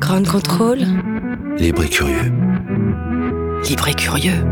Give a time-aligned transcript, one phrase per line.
[0.00, 0.80] Grand contrôle.
[1.58, 2.32] Libre et curieux.
[3.68, 4.42] Libre et curieux.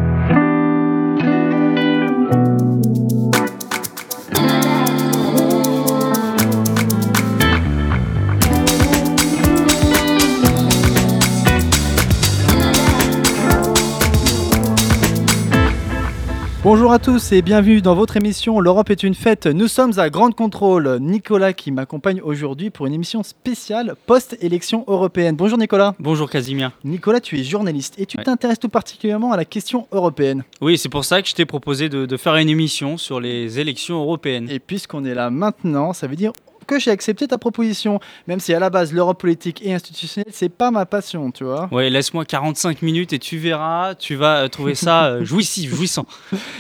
[16.70, 19.46] Bonjour à tous et bienvenue dans votre émission L'Europe est une fête.
[19.46, 20.98] Nous sommes à Grande Contrôle.
[21.00, 25.34] Nicolas qui m'accompagne aujourd'hui pour une émission spéciale post-élection européenne.
[25.34, 25.94] Bonjour Nicolas.
[25.98, 26.72] Bonjour Casimir.
[26.84, 28.22] Nicolas, tu es journaliste et tu Ouais.
[28.24, 30.44] t'intéresses tout particulièrement à la question européenne.
[30.60, 33.58] Oui, c'est pour ça que je t'ai proposé de, de faire une émission sur les
[33.58, 34.50] élections européennes.
[34.50, 36.32] Et puisqu'on est là maintenant, ça veut dire
[36.68, 40.50] que j'ai accepté ta proposition, même si à la base l'Europe politique et institutionnelle, c'est
[40.50, 41.68] pas ma passion, tu vois.
[41.72, 46.06] Ouais, laisse-moi 45 minutes et tu verras, tu vas euh, trouver ça euh, jouissif, jouissant.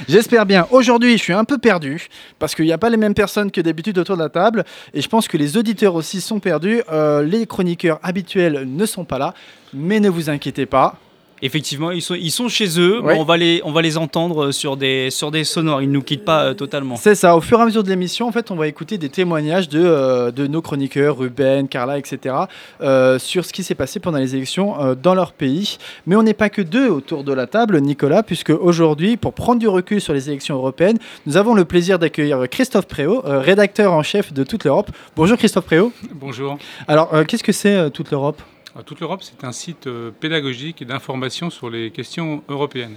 [0.08, 0.66] J'espère bien.
[0.70, 2.08] Aujourd'hui, je suis un peu perdu
[2.38, 5.02] parce qu'il n'y a pas les mêmes personnes que d'habitude autour de la table et
[5.02, 6.82] je pense que les auditeurs aussi sont perdus.
[6.90, 9.34] Euh, les chroniqueurs habituels ne sont pas là,
[9.74, 10.96] mais ne vous inquiétez pas.
[11.42, 13.16] Effectivement, ils sont, ils sont chez eux, Ouais.
[13.18, 16.02] on, va les, on va les entendre sur des, sur des sonores, ils ne nous
[16.02, 16.96] quittent pas euh, totalement.
[16.96, 17.36] C'est ça.
[17.36, 19.80] Au fur et à mesure de l'émission, en fait, on va écouter des témoignages de,
[19.82, 22.34] euh, de nos chroniqueurs, Ruben, Carla, etc.,
[22.80, 25.78] euh, sur ce qui s'est passé pendant les élections euh, dans leur pays.
[26.06, 29.60] Mais on n'est pas que deux autour de la table, Nicolas, puisque aujourd'hui, pour prendre
[29.60, 33.92] du recul sur les élections européennes, nous avons le plaisir d'accueillir Christophe Préau, euh, rédacteur
[33.92, 34.90] en chef de Toute l'Europe.
[35.16, 35.92] Bonjour Christophe Préau.
[36.14, 36.58] Bonjour.
[36.86, 38.40] Alors, euh, qu'est-ce que c'est euh, Toute l'Europe?
[38.86, 42.96] Toute l'Europe, c'est un site euh, pédagogique et d'information sur les questions européennes.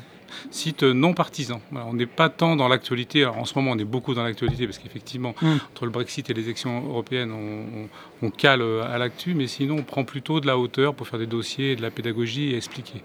[0.49, 1.59] Site euh, non partisan.
[1.73, 3.23] On n'est pas tant dans l'actualité.
[3.23, 5.47] Alors, en ce moment, on est beaucoup dans l'actualité parce qu'effectivement, Mm.
[5.71, 9.47] entre le Brexit et les élections européennes, on, on- on cale euh, à l'actu, mais
[9.47, 12.57] sinon, on prend plutôt de la hauteur pour faire des dossiers, de la pédagogie et
[12.57, 13.01] expliquer.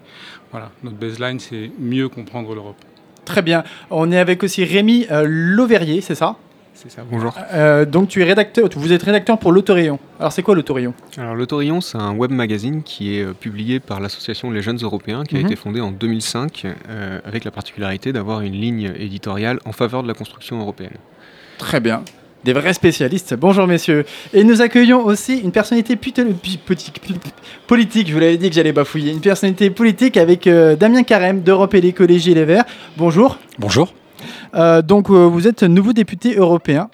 [0.51, 2.77] Voilà, notre baseline, c'est mieux comprendre l'Europe.
[3.25, 3.65] Très bien.
[3.89, 5.25] On est avec aussi Rémi euh,
[6.01, 6.37] c'est ça?
[6.79, 7.33] C'est ça, bonjour.
[7.53, 9.97] Euh, Donc, tu es rédacteur, vous êtes rédacteur pour l'Autorayon.
[10.19, 13.99] Alors, c'est quoi l'Autorayon Alors l'Autorion, c'est un web magazine qui est euh, publié par
[13.99, 15.41] l'association Les Jeunes Européens, qui Mhm.
[15.41, 20.03] a été fondée en 2005, euh, avec la particularité d'avoir une ligne éditoriale en faveur
[20.03, 20.93] de la construction européenne.
[21.57, 22.03] Très bien.
[22.43, 23.33] Des vrais spécialistes.
[23.33, 24.05] Bonjour messieurs.
[24.31, 27.01] Et nous accueillons aussi une personnalité politique,
[28.07, 31.73] je vous l'avais dit que j'allais bafouiller, une personnalité politique avec euh, Damien Carême d'Europe
[31.73, 32.65] et l'écologie et les Verts.
[32.97, 33.39] Bonjour.
[33.57, 33.91] Bonjour.
[34.55, 36.89] Euh, donc euh, vous êtes nouveau député européen.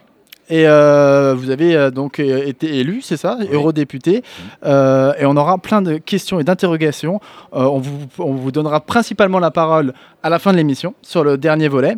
[0.50, 4.24] Et euh, vous avez euh, donc été élu, c'est ça, eurodéputé.
[4.66, 7.22] Euh, et on aura plein de questions et d'interrogations.
[7.54, 11.38] On, vous, on vous donnera principalement la parole à la fin de l'émission sur le
[11.38, 11.98] dernier volet.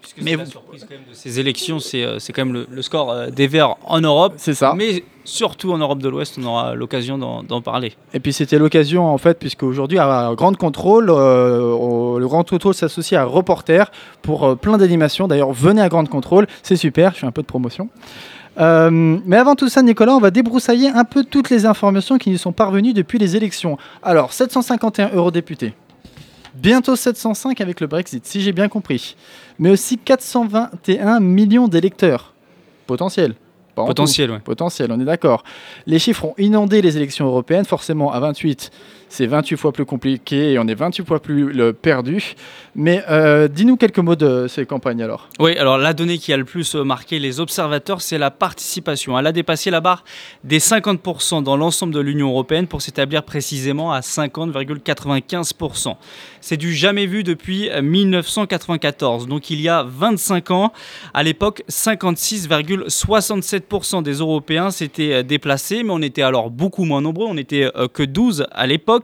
[0.00, 2.66] Puisque Mais la surprise quand même de ces élections, c'est euh, c'est quand même le,
[2.70, 4.34] le score euh, des Verts en Europe.
[4.36, 4.72] C'est ça.
[4.76, 7.94] Mais surtout en Europe de l'Ouest, on aura l'occasion d'en d'en parler.
[8.14, 12.48] Et puis c'était l'occasion en fait, puisque aujourd'hui à Grande Contrôle, euh, au- le Grand
[12.48, 13.90] Contrôle s'associe à Reporter
[14.22, 15.26] pour euh, plein d'animations.
[15.26, 17.88] D'ailleurs, venez à Grande Contrôle, c'est super, je fais un peu de promotion.
[18.58, 22.30] Euh, mais avant tout ça, Nicolas, on va débroussailler un peu toutes les informations qui
[22.30, 23.76] nous sont parvenues depuis les élections.
[24.02, 25.74] Alors, 751 eurodéputés.
[26.56, 29.16] Bientôt 705 avec le Brexit, si j'ai bien compris.
[29.58, 32.32] Mais aussi 421 millions d'électeurs.
[32.86, 33.34] Potentiels.
[33.74, 34.38] Potentiel, ouais.
[34.38, 35.44] Potentiel, on est d'accord.
[35.86, 37.66] Les chiffres ont inondé les élections européennes.
[37.66, 38.70] Forcément, à 28,
[39.08, 42.34] c'est 28 fois plus compliqué et on est 28 fois plus le perdu.
[42.74, 45.28] Mais euh, dis-nous quelques mots de ces campagnes alors.
[45.38, 49.18] Oui, alors la donnée qui a le plus euh, marqué les observateurs, c'est la participation.
[49.18, 50.04] Elle a dépassé la barre
[50.44, 55.96] des 50% dans l'ensemble de l'Union européenne pour s'établir précisément à 50,95%.
[56.40, 60.72] C'est du jamais vu depuis euh, 1994, donc il y a 25 ans.
[61.12, 67.26] À l'époque, 56,67% des Européens s'étaient euh, déplacés, mais on était alors beaucoup moins nombreux,
[67.26, 68.95] on n'était euh, que 12 à l'époque.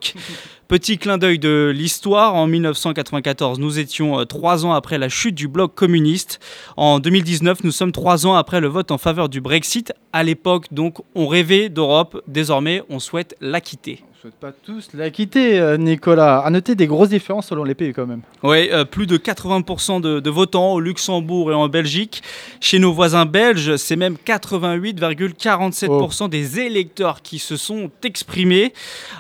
[0.69, 5.35] Petit clin d'œil de l'histoire, en 1994, nous étions euh, trois ans après la chute
[5.35, 6.41] du bloc communiste.
[6.77, 9.93] En 2019, nous sommes trois ans après le vote en faveur du Brexit.
[10.13, 12.23] À l'époque, donc, on rêvait d'Europe.
[12.27, 14.03] Désormais, on souhaite la quitter.
[14.23, 16.39] Souhaite pas tous la quitter, euh, Nicolas.
[16.39, 18.21] À noter des grosses différences selon les pays quand même.
[18.45, 22.23] Oui, plus de 80% de, de votants au Luxembourg et en Belgique.
[22.61, 28.73] Chez nos voisins belges, c'est même 88,47% des électeurs qui se sont exprimés.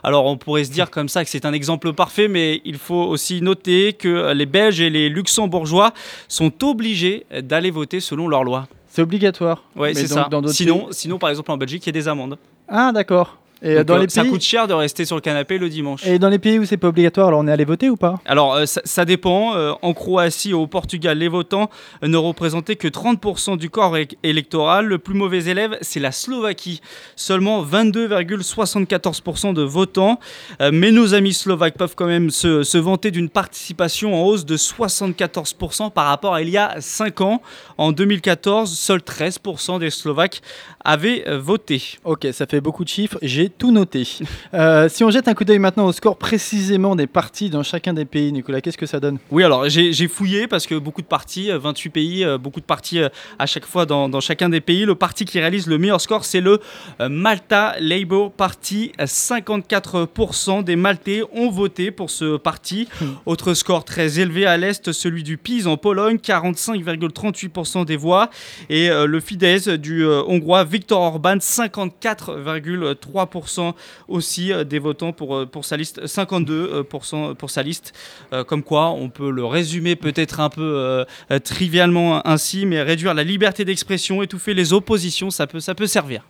[0.05, 3.03] Alors on pourrait se dire comme ça que c'est un exemple parfait, mais il faut
[3.03, 5.93] aussi noter que les Belges et les Luxembourgeois
[6.29, 8.69] sont obligés d'aller voter selon leurs lois.
[8.87, 9.65] C'est obligatoire.
[9.75, 10.29] Oui, c'est ça.
[10.31, 12.39] dans Sinon, pays- sinon, par exemple, en Belgique, il y a des amendes.
[12.69, 13.39] Ah, d'accord.
[13.63, 14.31] Et Donc, dans euh, les ça pays.
[14.31, 16.05] coûte cher de rester sur le canapé le dimanche.
[16.07, 18.21] Et dans les pays où c'est pas obligatoire, alors on est allé voter ou pas?
[18.27, 19.55] Alors, euh, ça, ça dépend.
[19.55, 21.71] Euh, en Croatie, au Portugal, les votants
[22.03, 24.87] ne représentaient que 30% du corps électoral.
[24.87, 26.81] Le plus mauvais élève, c'est la Slovaquie.
[27.17, 30.19] Seulement 22,74% de votants.
[30.61, 34.45] Euh, mais nos amis slovaques peuvent quand même se, se vanter d'une participation en hausse
[34.45, 37.43] de 74% par rapport à il y a 5 ans.
[37.79, 40.43] En 2014, seuls 13% des Slovaques
[40.85, 41.83] avaient euh, voté.
[42.05, 43.19] Ok, ça fait beaucoup de chiffres.
[43.23, 44.07] J'ai tout noté.
[44.55, 47.95] Euh, si on jette un coup d'œil maintenant au score précisément des parties dans chacun
[47.95, 49.19] des pays, Nicolas, qu'est-ce que ça donne?
[49.31, 52.67] Oui, alors j'ai fouillé parce que beaucoup de parties, euh, 28 pays, euh, beaucoup de
[52.67, 53.09] parties euh,
[53.39, 54.85] à chaque fois dans, dans chacun des pays.
[54.85, 56.61] Le parti qui réalise le meilleur score, c'est le
[57.01, 58.93] Malta Labour Party.
[59.01, 62.89] Euh, 54% des Maltais ont voté pour ce parti.
[63.27, 68.31] Autre score très élevé à l'Est, celui du PiS en Pologne, 45,38% des voix.
[68.69, 73.75] Et le Fidesz du Hongrois Viktor Orban, 54,3%
[74.09, 77.93] aussi euh, des votants pour, euh, sa liste, 52% pour sa liste.
[78.33, 82.83] Euh, comme quoi, on peut le résumer peut-être un peu euh, euh, trivialement ainsi, mais
[82.83, 86.23] réduire la liberté d'expression, étouffer les oppositions, ça peut, ça peut servir.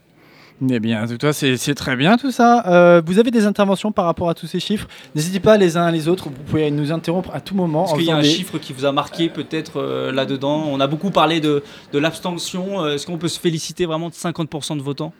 [0.70, 2.64] Eh bien, c'est très bien tout ça.
[2.69, 4.87] Euh, vous avez des interventions par rapport à tous ces chiffres?
[5.14, 7.87] N'hésitez pas les uns les autres, vous pouvez nous interrompre à tout moment.
[7.87, 10.64] Est-ce qu'il y a un des- chiffre qui vous a marqué peut-être euh, là-dedans?
[10.70, 12.85] On a beaucoup parlé de, de l'abstention.
[12.85, 15.12] Euh, Est-ce qu'on peut se féliciter vraiment de 50% de votants?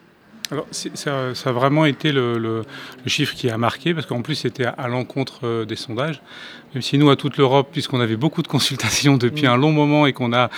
[0.51, 2.63] Alors, ça, a vraiment été le,
[3.05, 6.21] chiffre qui a marqué, parce qu'en plus, c'était à, l'encontre euh, des sondages.
[6.73, 10.05] Même si nous, à toute l'Europe, puisqu'on avait beaucoup de consultations depuis un long moment
[10.05, 10.49] et qu'on a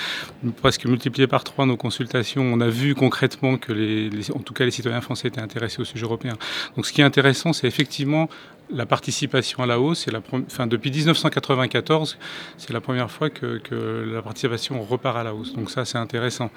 [0.62, 4.72] presque multiplié par trois nos consultations, on a vu concrètement que, en tout cas, les
[4.72, 6.34] citoyens français étaient intéressés au sujet européen.
[6.76, 8.28] Donc, ce qui est intéressant, c'est effectivement
[8.69, 10.00] la participation à la hausse.
[10.06, 12.17] C'est la enfin, depuis 1994,
[12.57, 15.53] c'est la première fois que, que la participation repart à la hausse.
[15.53, 16.50] Donc, ça, c'est intéressant.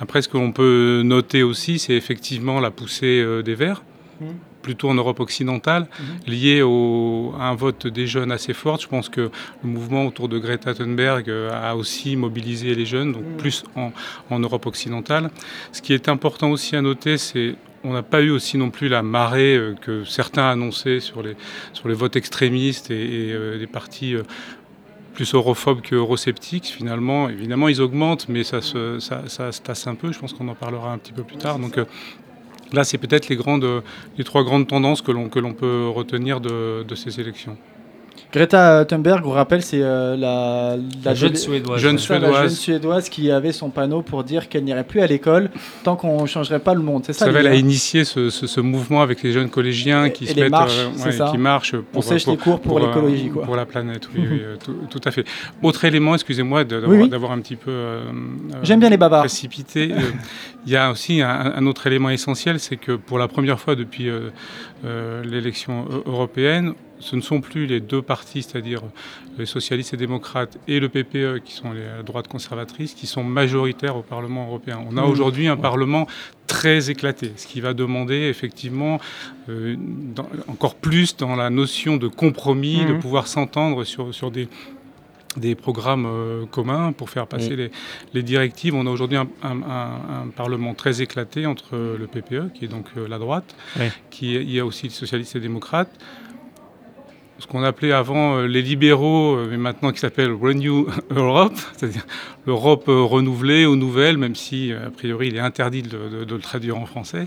[0.00, 3.82] Après, ce que l'on peut noter aussi, c'est effectivement la poussée euh, des Verts,
[4.20, 4.34] Mhm.
[4.60, 5.88] plutôt en Europe occidentale,
[6.28, 8.78] liée au, à un vote des jeunes assez fort.
[8.78, 9.22] Je pense que
[9.64, 13.36] le mouvement autour de Greta Thunberg euh, a aussi mobilisé les jeunes, donc Mhm.
[13.38, 13.90] plus en,
[14.30, 15.30] en Europe occidentale.
[15.72, 18.88] Ce qui est important aussi à noter, c'est on n'a pas eu aussi non plus
[18.88, 21.36] la marée euh, que certains annonçaient sur les,
[21.72, 24.22] sur les votes extrémistes et, et, euh, des partis euh,
[25.12, 26.66] plus europhobes que eurosceptiques.
[26.66, 28.98] Finalement, évidemment, ils augmentent, mais ça se,
[29.62, 30.12] tasse un peu.
[30.12, 31.58] Je pense qu'on en parlera un petit peu plus tard.
[31.58, 31.84] Donc euh,
[32.72, 33.38] là, c'est peut-être les,
[34.16, 37.56] les trois grandes tendances que l'on que l'on peut retenir de, de ces élections.
[38.32, 41.78] Greta Thunberg, on rappelle, c'est euh, la, La jeune suédoise.
[41.78, 42.40] Jeune c'est ça, la Suédoise.
[42.48, 45.50] jeune suédoise qui avait son panneau pour dire qu'elle n'irait plus à l'école
[45.84, 47.02] tant qu'on ne changerait pas le monde.
[47.04, 50.12] C'est ça Ça l'idée, a initié ce, ce- ce mouvement avec les jeunes collégiens Et-
[50.12, 52.60] qui et se les mettent, marches, euh, qui marchent On pour, sèche pour- les cours
[52.60, 53.28] pour, euh, l'écologie.
[53.28, 53.42] quoi.
[53.44, 55.26] Pour la planète, oui, oui, euh, tout, tout à fait.
[55.62, 57.08] Autre élément, excusez-moi d'avoir Oui, oui.
[57.10, 59.20] d'avoir un petit peu euh, euh, J'aime bien les bavards.
[59.24, 59.92] précipité.
[59.92, 59.98] euh,
[60.66, 63.74] Il y a aussi un, un autre élément essentiel, c'est que pour la première fois
[63.76, 64.30] depuis euh,
[64.86, 68.80] euh, l'élection eu- européenne, ce ne sont plus les deux partis, c'est-à-dire
[69.38, 73.96] les socialistes et démocrates et le PPE, qui sont les droites conservatrices, qui sont majoritaires
[73.96, 74.78] au Parlement européen.
[74.88, 75.10] On a Mmh.
[75.10, 76.06] aujourd'hui un Parlement
[76.46, 79.00] très éclaté, ce qui va demander effectivement
[79.48, 83.00] euh, dans- encore plus dans la notion de compromis, de Mhm.
[83.00, 84.48] pouvoir s'entendre sur, sur des
[85.38, 87.70] des programmes euh, communs pour faire passer les,
[88.12, 88.74] les directives.
[88.74, 92.68] On a aujourd'hui un, un- un- un Parlement très éclaté entre le PPE, qui est
[92.68, 93.86] donc euh, la droite, Oui.
[94.10, 95.90] qui est- il y a aussi les socialistes et démocrates,
[97.42, 102.06] ce qu'on appelait avant euh, les libéraux, euh, mais maintenant qui s'appelle Renew Europe, c'est-à-dire
[102.46, 106.34] l'Europe euh, renouvelée ou nouvelle, même si a priori il est interdit de, de- de
[106.34, 107.26] le traduire en français.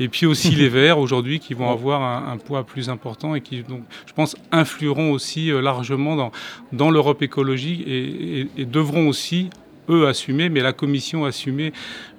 [0.00, 3.40] Et puis aussi les Verts aujourd'hui qui vont avoir un, un poids plus important et
[3.40, 6.30] qui donc, je pense, influeront aussi largement dans,
[6.72, 9.50] dans l'Europe écologique et, et- et devront aussi
[9.88, 11.72] eux assumer, mais la Commission assumer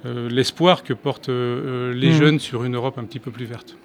[0.06, 2.14] euh, l'espoir que portent euh, les Mhm.
[2.18, 3.78] jeunes sur une Europe un petit peu plus verte.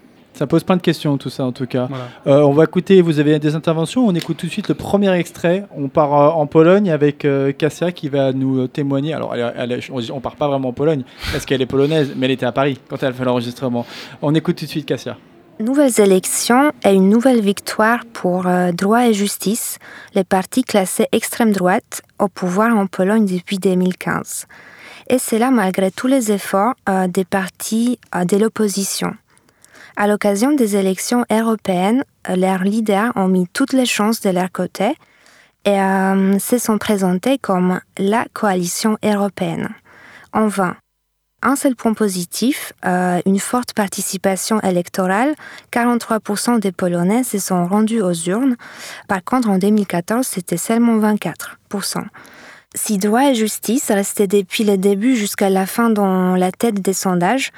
[0.43, 1.87] Ça pose plein de questions, tout ça, en tout cas.
[1.89, 2.05] Voilà.
[2.27, 5.13] Euh, on va écouter, vous avez des interventions, on écoute tout de suite le premier
[5.17, 5.67] extrait.
[5.77, 9.15] On part euh, en Pologne avec euh, Kassia qui va nous témoigner.
[9.15, 12.13] Alors, elle, elle est- on, on part pas vraiment en Pologne parce qu'elle est polonaise,
[12.17, 13.87] mais elle était à Paris quand elle a fait l'enregistrement.
[14.21, 15.17] On écoute tout de suite Kassia.
[15.61, 19.79] Nouvelles élections et une nouvelle victoire pour euh, Droit et Justice,
[20.17, 24.47] les partis classés extrême droite au pouvoir en Pologne depuis 2015.
[25.09, 29.13] Et cela malgré tous les efforts euh, des partis euh, de l'opposition.
[29.97, 34.97] À l'occasion des élections européennes, leurs leaders ont mis toutes les chances de leur côté
[35.65, 39.69] et euh, se sont présentés comme la coalition européenne.
[40.33, 40.77] En vain.
[41.45, 45.35] Un seul point positif, euh, une forte participation électorale
[45.73, 48.57] 43% des Polonais se sont rendus aux urnes.
[49.09, 52.05] Par contre, en 2014, c'était seulement 24%.
[52.75, 56.95] Si droit et justice restaient depuis le début jusqu'à la fin dans la tête des
[56.95, 57.51] sondages,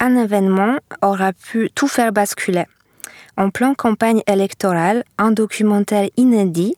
[0.00, 2.64] un événement aura pu tout faire basculer.
[3.36, 6.74] En plein campagne électorale, un documentaire inédit,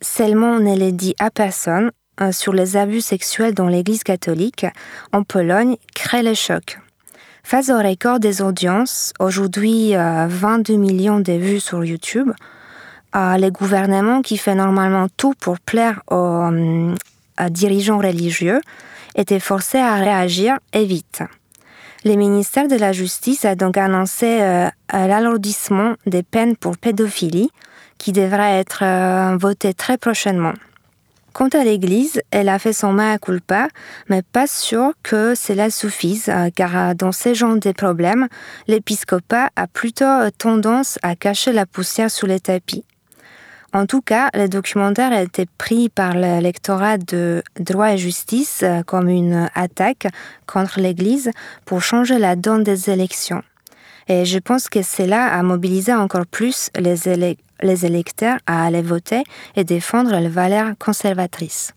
[0.00, 4.66] seulement ne l'est dit à personne, euh, sur les abus sexuels dans l'Église catholique
[5.12, 6.78] en Pologne crée le choc.
[7.42, 12.30] Face au record des audiences, aujourd'hui euh, 22 millions de vues sur YouTube,
[13.14, 16.94] euh, le gouvernement qui fait normalement tout pour plaire aux, euh,
[17.50, 18.60] dirigeants religieux
[19.14, 21.22] était forcé à réagir et vite.
[22.06, 27.48] Le ministère de la Justice a donc annoncé euh, l'alourdissement des peines pour pédophilie
[27.96, 30.52] qui devrait être euh, très prochainement.
[31.32, 33.68] Quant à l'Église, elle a fait son mea culpa,
[34.10, 38.28] mais pas sûr que cela suffise, euh, car dans ce genre de problèmes,
[38.68, 42.84] l'épiscopat a plutôt tendance à cacher la poussière sous les tapis.
[43.74, 48.84] En tout cas, le documentaire a été pris par l'électorat de droit et justice euh,
[48.84, 50.06] comme une attaque
[50.46, 51.32] contre l'Église
[51.64, 53.42] pour changer la donne des élections.
[54.06, 59.24] Et je pense que cela a mobilisé encore plus les, les électeurs à aller voter
[59.56, 61.74] et défendre les valeurs conservatrices.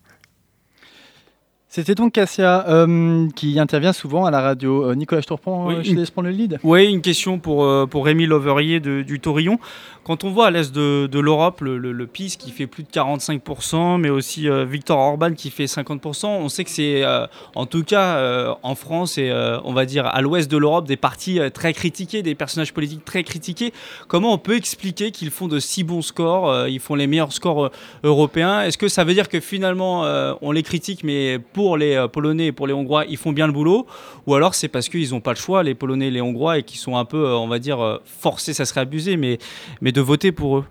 [1.69, 4.85] C'était donc Cassia euh, qui intervient souvent à la radio.
[4.89, 6.59] Euh, Nicolas Tourpont, Oui, je te laisse prendre le lead.
[6.63, 9.59] Oui, une question pour, euh, pour Rémi Loverier de- du Torillon.
[10.05, 12.83] Quand on voit à l'est de, de l'Europe le, le- le PIS qui fait plus
[12.83, 17.27] de 45%, mais aussi euh, Victor Orban qui fait 50%, on sait que c'est euh,
[17.55, 20.87] en tout cas euh, en France et euh, on va dire à l'ouest de l'Europe
[20.87, 23.73] des partis euh, très critiqués, des personnages politiques très critiqués.
[24.07, 27.33] Comment on peut expliquer qu'ils font de si bons scores euh, Ils font les meilleurs
[27.33, 27.69] scores euh,
[28.03, 28.61] européens?
[28.61, 32.07] Est-ce que ça veut dire que finalement euh, on les critique, mais pour les euh,
[32.07, 33.87] Polonais et pour les Hongrois, ils font bien le boulot
[34.27, 36.63] Ou alors c'est parce qu'ils n'ont pas le choix, les Polonais et les Hongrois, et
[36.63, 39.39] qu'ils sont un peu, euh, on va dire, euh, forcés, ça serait abusé, mais,
[39.81, 40.65] mais de voter pour eux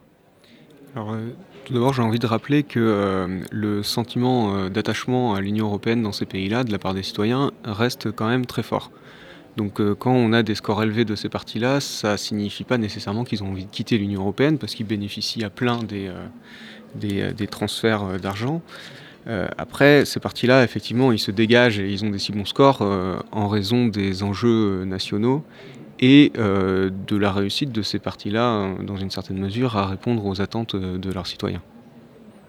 [0.95, 1.17] Alors,
[1.65, 6.25] tout d'abord, j'ai envie de rappeler que le sentiment d'attachement à l'Union européenne dans ces
[6.25, 8.93] pays-là, de la part des citoyens, reste quand même très fort.
[9.57, 13.43] Donc, quand on a des scores élevés de ces partis-là, ça signifie pas nécessairement qu'ils
[13.43, 16.13] ont envie de quitter l'Union européenne parce qu'ils bénéficient à plein des,
[16.95, 18.63] des, transferts d'argent.
[19.29, 22.79] Euh, après, ces partis-là, effectivement, ils se dégagent et ils ont des si bons scores
[22.83, 25.45] euh, en raison des enjeux euh, nationaux
[25.99, 30.77] et de la réussite de ces partis-là, dans une certaine mesure, à répondre aux attentes
[30.77, 31.63] de leurs citoyens.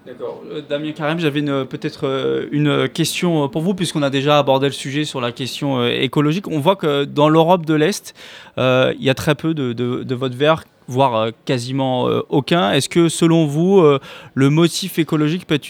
[0.06, 0.42] D'accord.
[0.68, 5.22] Damien Carême, j'avais peut-être une question pour vous, puisqu'on a déjà abordé le sujet sur
[5.22, 6.46] la question écologique.
[6.46, 8.14] On voit que dans l'Europe de l'Est,
[8.58, 12.72] il y a très peu de, de, votes verts, voire euh, quasiment euh, aucun.
[12.72, 14.00] Est-ce que, selon vous, euh,
[14.34, 15.68] le motif écologique peut être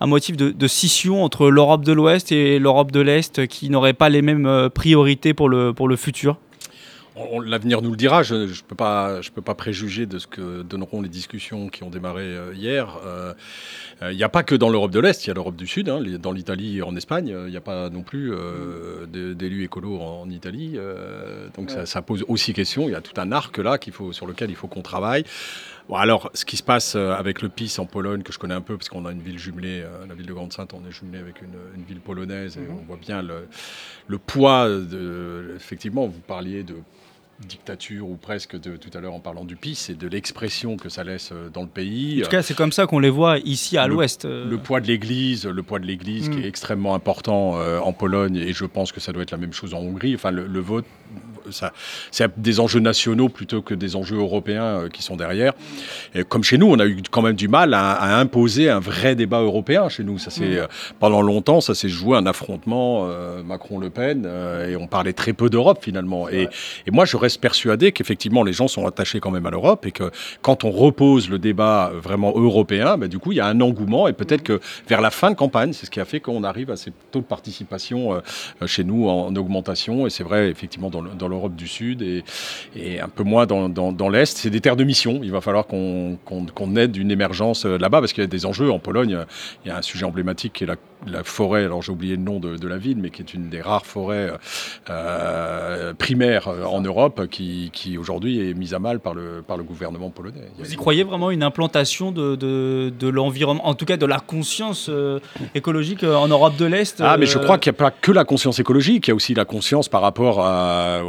[0.00, 4.08] un motif de, scission entre l'Europe de l'Ouest et l'Europe de l'Est, qui n'auraient pas
[4.08, 6.36] les mêmes priorités pour le, futur?
[7.44, 8.22] L'avenir nous le dira.
[8.24, 11.84] Je ne peux, pas- je peux pas préjuger de ce que donneront les discussions qui
[11.84, 12.98] ont démarré euh, hier.
[13.06, 13.34] Euh,
[14.02, 15.66] euh, Il n'y a pas que dans l'Europe de l'Est, il y a l'Europe du
[15.68, 15.88] Sud.
[15.88, 19.62] hein, dans l'Italie et en Espagne, euh, il n'y a pas non plus euh, d'élus
[19.64, 20.72] écolos en, Italie.
[20.76, 22.88] euh, donc ça, ça pose aussi question.
[22.88, 25.24] Il y a tout un arc là qu'il faut, sur lequel il faut qu'on travaille.
[25.88, 28.54] Bon, alors, ce qui se passe euh, avec le PIS en Pologne, que je connais
[28.54, 30.90] un peu, parce qu'on a une ville jumelée, euh, la ville de Grande-Sainte, on est
[30.90, 33.46] jumelé avec une, une ville polonaise, et on voit bien le,
[34.08, 35.52] le poids de.
[35.56, 36.74] Effectivement, vous parliez de
[37.44, 40.88] dictature ou presque de tout à l'heure en parlant du PIS et de l'expression que
[40.88, 42.20] ça laisse euh, dans le pays.
[42.20, 44.24] En tout cas, c'est comme ça qu'on les voit ici à l'Ouest.
[44.24, 44.48] euh.
[44.48, 46.42] Le poids de l'Église, le poids de l'Église qui Mm.
[46.44, 49.52] est extrêmement important euh, en Pologne et je pense que ça doit être la même
[49.52, 50.14] chose en Hongrie.
[50.14, 50.86] Enfin, le, le vote,
[51.50, 51.72] ça,
[52.10, 55.52] c'est des enjeux nationaux plutôt que des enjeux européens euh, qui sont derrière.
[56.14, 58.80] Et comme chez nous, on a eu quand même du mal à, à imposer un
[58.80, 60.18] vrai débat européen chez nous.
[60.18, 60.66] Ça c'est euh,
[61.00, 65.32] pendant longtemps, ça s'est joué un affrontement euh, Macron-Le Pen euh, et on parlait très
[65.32, 66.28] peu d'Europe finalement.
[66.28, 66.48] Et,
[66.86, 69.92] et moi, je reste persuadé qu'effectivement, les gens sont attachés quand même à l'Europe et
[69.92, 70.10] que
[70.42, 74.08] quand on repose le débat vraiment européen, bah, du coup, il y a un engouement
[74.08, 76.70] et peut-être que vers la fin de campagne, c'est ce qui a fait qu'on arrive
[76.70, 80.06] à ces taux de participation euh, chez nous en, en augmentation.
[80.06, 82.24] Et c'est vrai, effectivement, dans le- dans l'Europe du Sud et,
[83.00, 84.38] un peu moins dans, l'Est.
[84.38, 85.20] C'est des terres de mission.
[85.22, 88.70] Il va falloir qu'on aide une émergence euh, là-bas parce qu'il y a des enjeux.
[88.70, 89.24] En Pologne,
[89.64, 90.76] il y a un sujet emblématique qui est la,
[91.06, 91.64] la forêt.
[91.64, 93.86] Alors, j'ai oublié le nom de, de la ville, mais qui est une des rares
[93.86, 94.32] forêts
[94.90, 99.56] euh, primaires euh, en Europe qui, qui aujourd'hui est mise à mal par le, par
[99.56, 100.48] le gouvernement polonais.
[100.58, 104.20] Vous y croyez vraiment une implantation de, de, de l'environnement, en tout cas de la
[104.20, 105.20] conscience euh,
[105.54, 108.24] écologique en Europe de l'Est Ah, mais je crois qu'il n'y a pas que la
[108.24, 111.00] conscience écologique, il y a aussi la conscience par rapport à,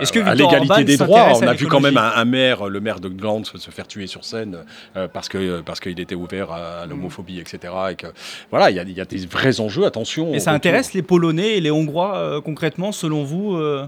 [0.00, 1.32] l'égalité des droits.
[1.34, 4.06] On a vu quand même un, un maire, le maire de Gland, se faire tuer
[4.06, 4.58] sur scène
[4.96, 7.72] euh, parce que parce qu'il était ouvert à l'homophobie, etc.
[7.90, 8.06] Et que
[8.50, 9.84] voilà, il y, a, il y a des vrais enjeux.
[9.84, 10.32] Attention.
[10.34, 13.86] Et ça intéresse les Polonais et les Hongrois euh, concrètement, selon vous euh,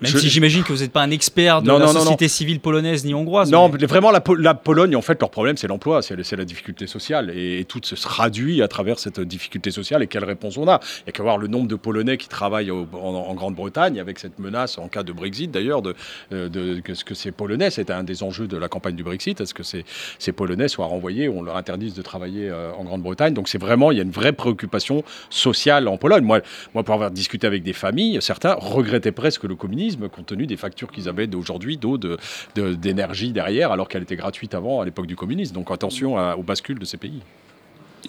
[0.00, 2.00] Même Je- si j'imagine que vous n'êtes pas un expert de Non, la non, non,
[2.00, 3.50] société civile polonaise ni hongroise.
[3.50, 6.44] Non, mais- vraiment, la, Po- la Pologne, en fait, leur problème, c'est l'emploi, c'est la
[6.44, 7.30] difficulté sociale.
[7.34, 10.02] Et, et tout se traduit à travers cette difficulté sociale.
[10.02, 10.80] Et quelle réponse on a?
[11.00, 14.00] Il n'y a qu'à voir le nombre de Polonais qui travaillent au- en, en Grande-Bretagne,
[14.00, 15.94] avec cette menace, en cas de Brexit d'ailleurs, de,
[16.32, 19.40] euh, de, ce que ces Polonais, c'est un des enjeux de la campagne du Brexit,
[19.40, 19.84] est-ce que ces,
[20.18, 23.34] ces Polonais soient renvoyés, on leur interdise de travailler euh, en Grande-Bretagne?
[23.34, 26.24] Donc c'est vraiment, il y a une vraie préoccupation sociale en Pologne.
[26.24, 26.40] Moi,
[26.74, 30.56] moi, pour avoir discuté avec des familles, certains regrettaient presque le communisme, compte tenu des
[30.56, 32.16] factures qu'ils avaient d'aujourd'hui d'eau, de-
[32.54, 35.54] de- d'énergie derrière, alors qu'elle était gratuite avant, à l'époque du communisme.
[35.54, 37.20] Donc attention à- aux bascules de ces pays.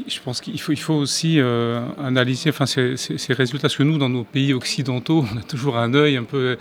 [0.07, 3.83] je pense qu'il faut, il faut aussi euh, analyser enfin, ces, ces, résultats, parce que
[3.83, 6.57] nous, dans nos pays occidentaux, on a toujours un œil un peu,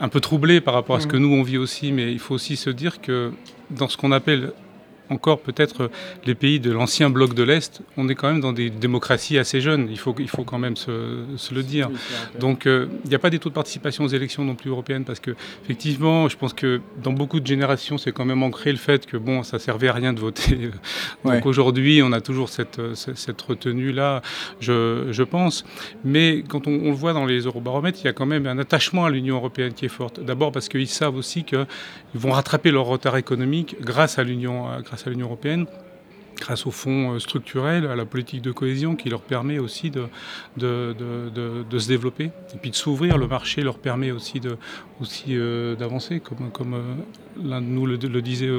[0.00, 2.34] un peu troublé par rapport à ce que nous, on vit aussi, mais il faut
[2.34, 3.32] aussi se dire que
[3.70, 4.52] dans ce qu'on appelle
[5.10, 5.90] encore peut-être
[6.24, 9.60] les pays de l'ancien bloc de l'Est, on est quand même dans des démocraties assez
[9.60, 11.90] jeunes, il faut, il faut quand même se, le dire.
[12.38, 15.04] Donc euh, il n'y a pas des taux de participation aux élections non plus européennes
[15.04, 15.32] parce que
[15.64, 19.16] effectivement, je pense que dans beaucoup de générations, c'est quand même ancré le fait que
[19.16, 20.70] bon, ça servait à rien de voter.
[21.24, 24.22] Donc aujourd'hui, on a toujours cette, cette retenue-là,
[24.60, 25.64] je, je, pense.
[26.04, 28.58] Mais quand on, on, le voit dans les eurobaromètres, il y a quand même un
[28.58, 30.20] attachement à l'Union européenne qui est forte.
[30.20, 31.66] D'abord parce qu'ils savent aussi qu'ils
[32.14, 34.68] vont rattraper leur retard économique grâce à l'Union
[35.04, 35.66] à l'Union européenne
[36.40, 40.06] grâce aux fonds euh, structurels, à la politique de cohésion qui leur permet aussi de,
[40.56, 42.30] de, de, se développer.
[42.54, 44.58] Et puis de s'ouvrir, le marché leur permet aussi d'avancer,
[45.00, 46.94] aussi, euh, d'avancer comme, comme euh,
[47.42, 48.50] l'un de nous le, disait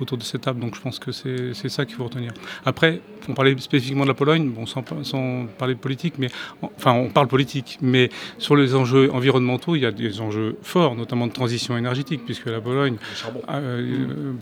[0.00, 0.60] autour de cette table.
[0.60, 2.32] Donc je pense que c'est ça qu'il faut retenir.
[2.64, 6.28] Après, on parlait spécifiquement de la Pologne, bon, sans, sans, parler de politique, mais
[6.76, 10.96] enfin on parle politique, mais sur les enjeux environnementaux, il y a des enjeux forts,
[10.96, 12.96] notamment de transition énergétique, puisque la Pologne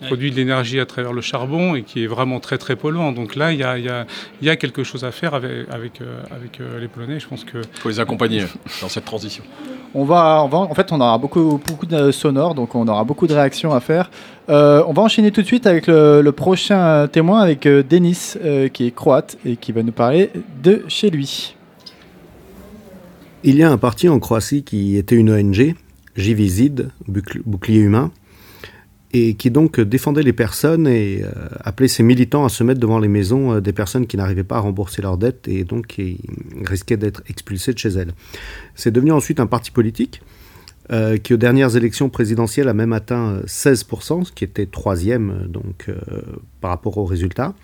[0.06, 3.52] produit de l'énergie à travers le charbon et qui est vraiment très très Donc là,
[3.52, 4.06] il y a, y, a,
[4.40, 7.20] y a, quelque chose à faire avec, avec, euh, avec euh, les Polonais.
[7.20, 8.44] Je pense que faut les accompagner
[8.80, 9.44] dans cette transition.
[9.94, 13.04] On va, on va, en fait, on aura beaucoup, beaucoup de sonores, donc on aura
[13.04, 14.10] beaucoup de réactions à faire.
[14.48, 18.34] Euh, on va enchaîner tout de suite avec le, le prochain témoin, avec Denis,
[18.72, 20.30] qui est croate et qui va nous parler
[20.62, 21.54] de chez lui.
[23.42, 25.74] Il y a un parti en Croatie qui était une ONG,
[26.16, 28.10] Jivizid, bouclier humain,
[29.12, 32.98] et qui donc défendait les personnes et euh, appelait ses militants à se mettre devant
[32.98, 36.20] les maisons euh, des personnes qui n'arrivaient pas à rembourser leurs dettes et donc qui
[36.64, 38.12] risquaient d'être expulsées de chez elles.
[38.74, 40.22] C'est devenu ensuite un parti politique
[40.92, 45.90] euh, qui aux dernières élections présidentielles a même atteint 16%, ce qui était troisième donc
[46.60, 47.54] par rapport aux résultats.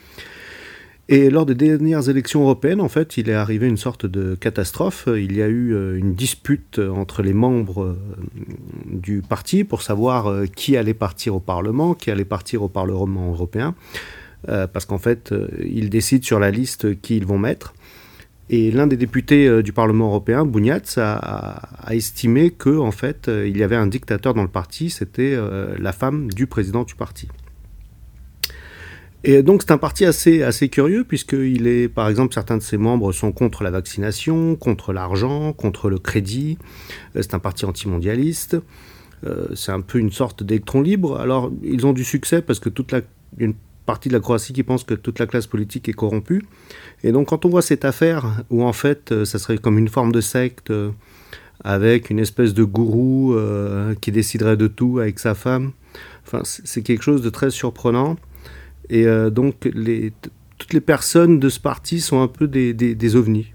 [1.08, 5.08] Et lors des dernières élections européennes, en fait, il est arrivé une sorte de catastrophe.
[5.16, 7.98] Il y a eu euh, une dispute entre les membres euh,
[8.86, 13.30] du parti pour savoir euh, qui allait partir au Parlement, qui allait partir au Parlement
[13.30, 13.74] européen,
[14.72, 17.74] parce qu'en fait, ils décident sur la liste qui ils vont mettre.
[18.48, 23.64] Et l'un des députés du Parlement européen, Bougnatz, a, estimé que en fait, il y
[23.64, 25.36] avait un dictateur dans le parti, c'était
[25.80, 27.26] la femme du président du parti.
[29.24, 32.76] Et donc c'est un parti assez, assez curieux puisqu'il est, par exemple, certains de ses
[32.76, 36.58] membres sont contre la vaccination, contre l'argent, contre le crédit.
[37.16, 38.56] Euh, c'est un parti antimondialiste.
[39.24, 41.18] Euh, c'est un peu une sorte d'électron libre.
[41.18, 43.00] Alors ils ont du succès parce que toute la,
[43.38, 43.54] une
[43.86, 46.44] partie de la Croatie qui pense que toute la classe politique est corrompue.
[47.02, 49.88] Et donc quand on voit cette affaire où en fait euh, ça serait comme une
[49.88, 50.72] forme de secte
[51.64, 53.34] avec une espèce de gourou
[54.02, 55.72] qui déciderait de tout avec sa femme,
[56.24, 58.16] enfin c'est quelque chose de très surprenant.
[58.90, 60.12] Et euh, donc, les,
[60.58, 63.52] toutes les personnes de ce parti sont un peu des, des, ovnis.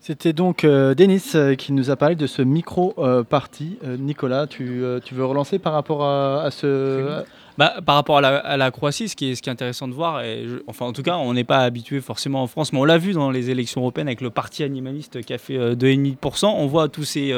[0.00, 3.78] C'était donc euh, Denis euh, qui nous a parlé de ce micro-parti.
[3.98, 7.22] Nicolas, tu, tu, veux relancer par rapport à, ce...
[7.58, 10.22] Bah, par rapport à la, Croatie, ce qui, est, ce qui est intéressant de voir,
[10.22, 12.98] et enfin en tout cas, on n'est pas habitué forcément en France, mais on l'a
[12.98, 16.46] vu dans les élections européennes avec le parti animaliste qui a fait 2,5%.
[16.46, 17.34] On voit tous ces,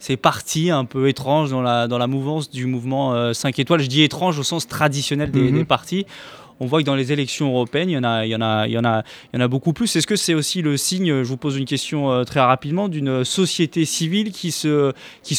[0.00, 3.80] ces partis un peu étranges dans la, dans la mouvance du mouvement 5 étoiles.
[3.80, 6.04] Je dis étrange au sens traditionnel des, des partis
[6.60, 8.68] on voit que dans les élections européennes, il y en a, y en a, en
[8.68, 9.96] y en a beaucoup plus.
[9.96, 13.24] Est-ce que c'est aussi le signe, je vous pose une question euh, très rapidement, d'une
[13.24, 14.92] société civile qui se,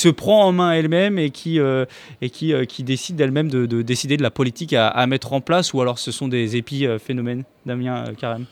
[0.09, 1.85] prend en main elle-même et qui, euh,
[2.23, 5.99] euh, décide d'elle-même de, décider de la politique à, à, mettre en place, ou alors
[5.99, 8.45] ce sont des épiphénomènes, Damien Carême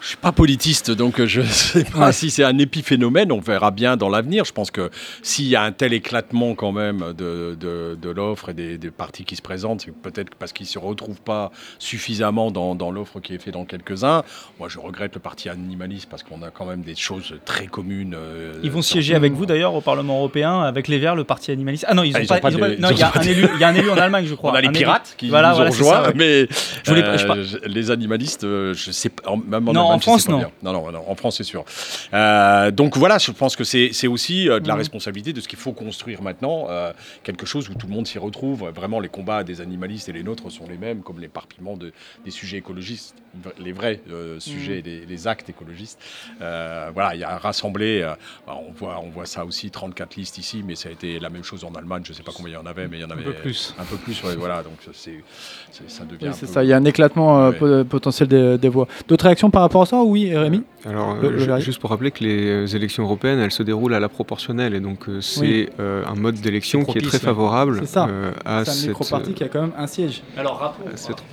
[0.00, 3.32] je suis pas politiste, donc je ne sais pas si c'est un épiphénomène.
[3.32, 4.44] On verra bien dans l'avenir.
[4.44, 4.90] Je pense que
[5.22, 8.90] s'il y a un tel éclatement quand même de, de, de l'offre et des, des,
[8.90, 12.90] partis qui se présentent, c'est peut-être parce qu'ils ne se retrouvent pas suffisamment dans, dans
[12.90, 14.22] l'offre qui est faite dans quelques-uns.
[14.58, 18.14] Moi, je regrette le parti animaliste parce qu'on a quand même des choses très communes.
[18.16, 21.50] Euh, ils vont siéger avec vous d'ailleurs au Parlement européen, avec les Verts, le parti
[21.50, 21.84] animaliste.
[21.88, 22.50] Ah non, ils n'ont pas.
[22.50, 24.52] il y, a un élu, il y a un élu en Allemagne, je crois.
[24.52, 26.48] On a les pirates qui voilà, nous ont rejoints, mais
[26.88, 29.34] euh, les animalistes, euh, je sais pas.
[29.46, 30.40] Même non, en France, non.
[30.62, 30.90] non.
[30.92, 31.04] non.
[31.06, 31.64] en France, c'est sûr.
[32.12, 34.80] Euh, donc voilà, je pense que c'est aussi euh, de la mhm.
[34.80, 38.18] responsabilité de ce qu'il faut construire maintenant, euh, quelque chose où tout le monde s'y
[38.18, 38.68] retrouve.
[38.74, 41.92] Vraiment, les combats des animalistes et les nôtres sont les mêmes, comme l'éparpillement de,
[42.24, 43.14] des sujets écologistes,
[43.58, 44.00] les vrais
[44.38, 45.08] sujets, mhm.
[45.08, 45.98] les, actes écologistes.
[46.38, 48.08] voilà, il y a rassemblé,
[48.46, 51.44] on, voit, on voit ça aussi, 34 listes ici, mais ça a été la même
[51.44, 53.04] chose en Allemagne, je ne sais pas combien il y en avait, mais il y
[53.04, 53.74] en avait un peu plus.
[53.78, 54.78] Un peu plus, voilà, donc
[55.86, 56.32] ça devient.
[56.32, 57.52] c'est ça, il y a un éclatement
[57.88, 58.88] potentiel des, des voix.
[59.06, 61.16] D'autres réactions par rapport penses ça Oui, Rémi Alors,
[61.60, 65.06] juste pour rappeler que les élections européennes, elles se déroulent à la proportionnelle, et donc
[65.20, 67.82] c'est un mode d'élection qui est très favorable
[68.44, 68.88] à cette...
[68.88, 70.22] micro-parti qui a quand même un siège.
[70.36, 70.74] Alors,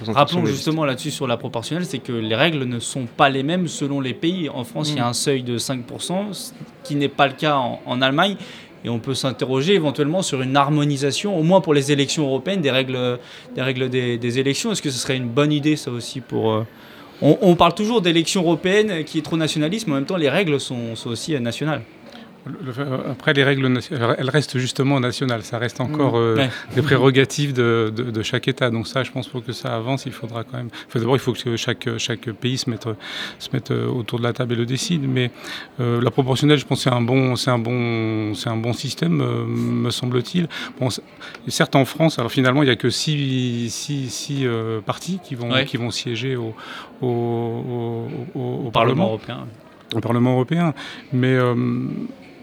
[0.07, 3.67] rappelons, justement là-dessus sur la proportionnelle, c'est que les règles ne sont pas les mêmes
[3.67, 4.49] selon les pays.
[4.49, 5.09] En France, il y a mm.
[5.09, 6.51] un seuil de 5%, ce
[6.83, 8.37] qui n'est pas le cas en Allemagne.
[8.83, 12.71] Et on peut s'interroger éventuellement sur une harmonisation, au moins pour les élections européennes, des
[12.71, 13.19] règles
[13.55, 14.71] des, règles des, élections.
[14.71, 16.63] Est-ce que ce serait une bonne idée, ça aussi, pour...
[17.23, 20.29] Euh, on, parle toujours d'élections européennes qui est trop nationaliste, mais en même temps, les
[20.29, 21.81] règles sont, sont aussi nationales.
[23.09, 25.43] Après, les règles, elles restent justement nationales.
[25.43, 26.37] Ça reste encore mmh.
[26.39, 28.69] euh, des prérogatives de, de, chaque État.
[28.69, 30.69] Donc ça, je pense pour que ça avance, il faudra quand même.
[30.93, 32.87] D'abord, il faut que chaque, chaque pays se mette,
[33.39, 35.07] se mette euh, autour de la table et le décide.
[35.07, 35.31] Mais
[35.79, 39.89] euh, la proportionnelle, je pense, c'est un bon, c'est un bon, un bon système, me
[39.89, 40.47] semble-t-il.
[40.79, 40.89] Bon,
[41.47, 44.47] certes, en France, alors finalement, il n'y a que six, six, six
[44.85, 46.53] partis qui vont, qui vont siéger au,
[47.01, 49.47] au, au, Parlement européen.
[49.95, 50.73] Au Parlement européen,
[51.13, 51.37] mais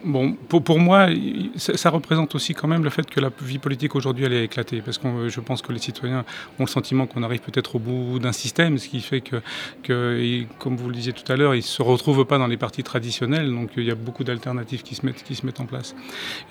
[0.04, 1.08] Bon, pour, pour moi,
[1.56, 4.82] ça, représente aussi quand même le fait que la vie politique aujourd'hui, elle est éclatée.
[4.82, 6.24] Parce que je pense que les citoyens
[6.58, 9.36] ont le sentiment qu'on arrive peut-être au bout d'un système, ce qui fait que,
[9.82, 12.56] que comme vous le disiez tout à l'heure, ils ne se retrouvent pas dans les
[12.56, 13.50] partis traditionnels.
[13.50, 15.94] Donc il y a beaucoup d'alternatives qui, se mettent, qui se mettent en place.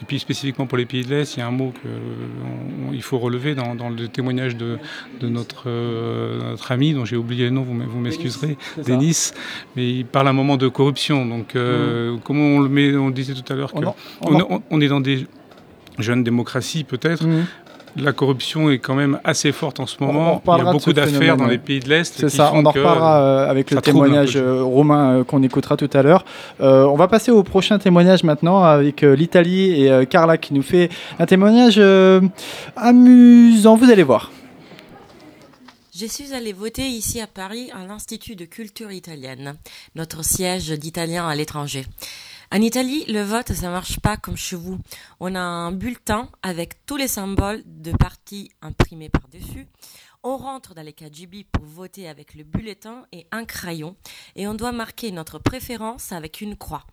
[0.02, 1.74] Et puis spécifiquement pour les pays de l'Est, il y a un mot
[2.92, 4.80] qu'il faut relever dans, dans, le témoignage de,
[5.20, 9.32] de notre, euh, notre, ami, dont j'ai oublié le nom, vous, vous m'excuserez, Denis.
[9.76, 11.26] Mais il parle un moment de corruption.
[11.26, 12.20] Donc euh, mmh.
[12.24, 13.94] comment on le met, on le disait tout tout à l'heure qu'on
[14.70, 15.28] on, est dans des
[16.00, 17.24] jeunes démocraties peut-être.
[17.26, 17.46] Mhm.
[17.96, 20.42] La corruption est quand même assez forte en ce moment.
[20.44, 22.16] Il y a beaucoup d'affaires dans les pays de l'Est.
[22.18, 25.90] C'est ça, on en reparlera euh, avec le témoignage euh, romain euh, qu'on écoutera tout
[25.94, 26.26] à l'heure.
[26.60, 31.26] on va passer au prochain témoignage maintenant avec l'Italie et Carla qui nous fait un
[31.28, 31.80] témoignage
[32.76, 34.32] amusant, vous allez voir.
[35.96, 39.54] Je suis allée voter ici à Paris à l'Institut de culture italienne,
[39.94, 41.86] notre siège d'italien à l'étranger.
[42.56, 44.78] En Italie, le vote, ça marche pas comme chez vous.
[45.20, 49.66] On a un bulletin avec tous les symboles de parti imprimés par-dessus.
[50.26, 53.98] On rentre dans les KGB pour voter avec le bulletin et un crayon
[54.38, 56.86] et on doit marquer notre préférence avec une croix.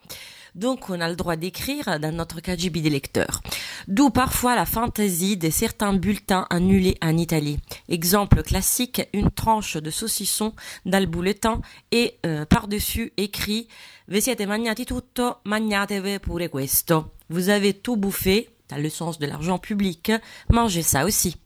[0.57, 3.41] Donc on a le droit d'écrire dans notre KGB d'électeur.
[3.87, 7.61] D'où parfois la fantaisie de certains bulletins annulés en Italie.
[7.89, 10.53] Exemple classique, une tranche de saucisson
[10.85, 11.61] dans le bulletin
[11.93, 13.69] et euh, par-dessus écrit
[14.09, 17.13] Vi siete magnati tutto, magnatevi pure questo.
[17.29, 20.11] Vous avez tout bouffé, dans le sens de l'argent public,
[20.49, 21.37] mangez ça aussi.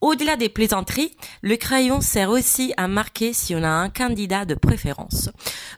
[0.00, 4.54] Au-delà des plaisanteries, le crayon sert aussi à marquer si on a un candidat de
[4.54, 5.28] préférence.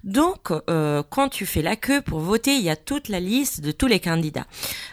[0.04, 3.60] Donc, euh, quand tu fais la queue pour voter, il y a toute la liste
[3.62, 4.46] de tous les candidats.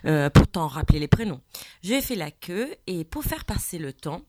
[0.05, 1.41] Euh, pourtant, rappeler les prénoms.
[1.83, 4.21] J'ai fait la queue et pour faire passer le temps,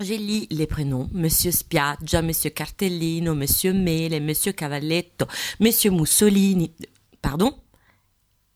[0.00, 5.26] j'ai lu les prénoms, Monsieur Spiaggia, Monsieur Cartellino, Monsieur Mele, Monsieur Cavalletto,
[5.58, 6.72] Monsieur Mussolini,
[7.20, 7.52] pardon,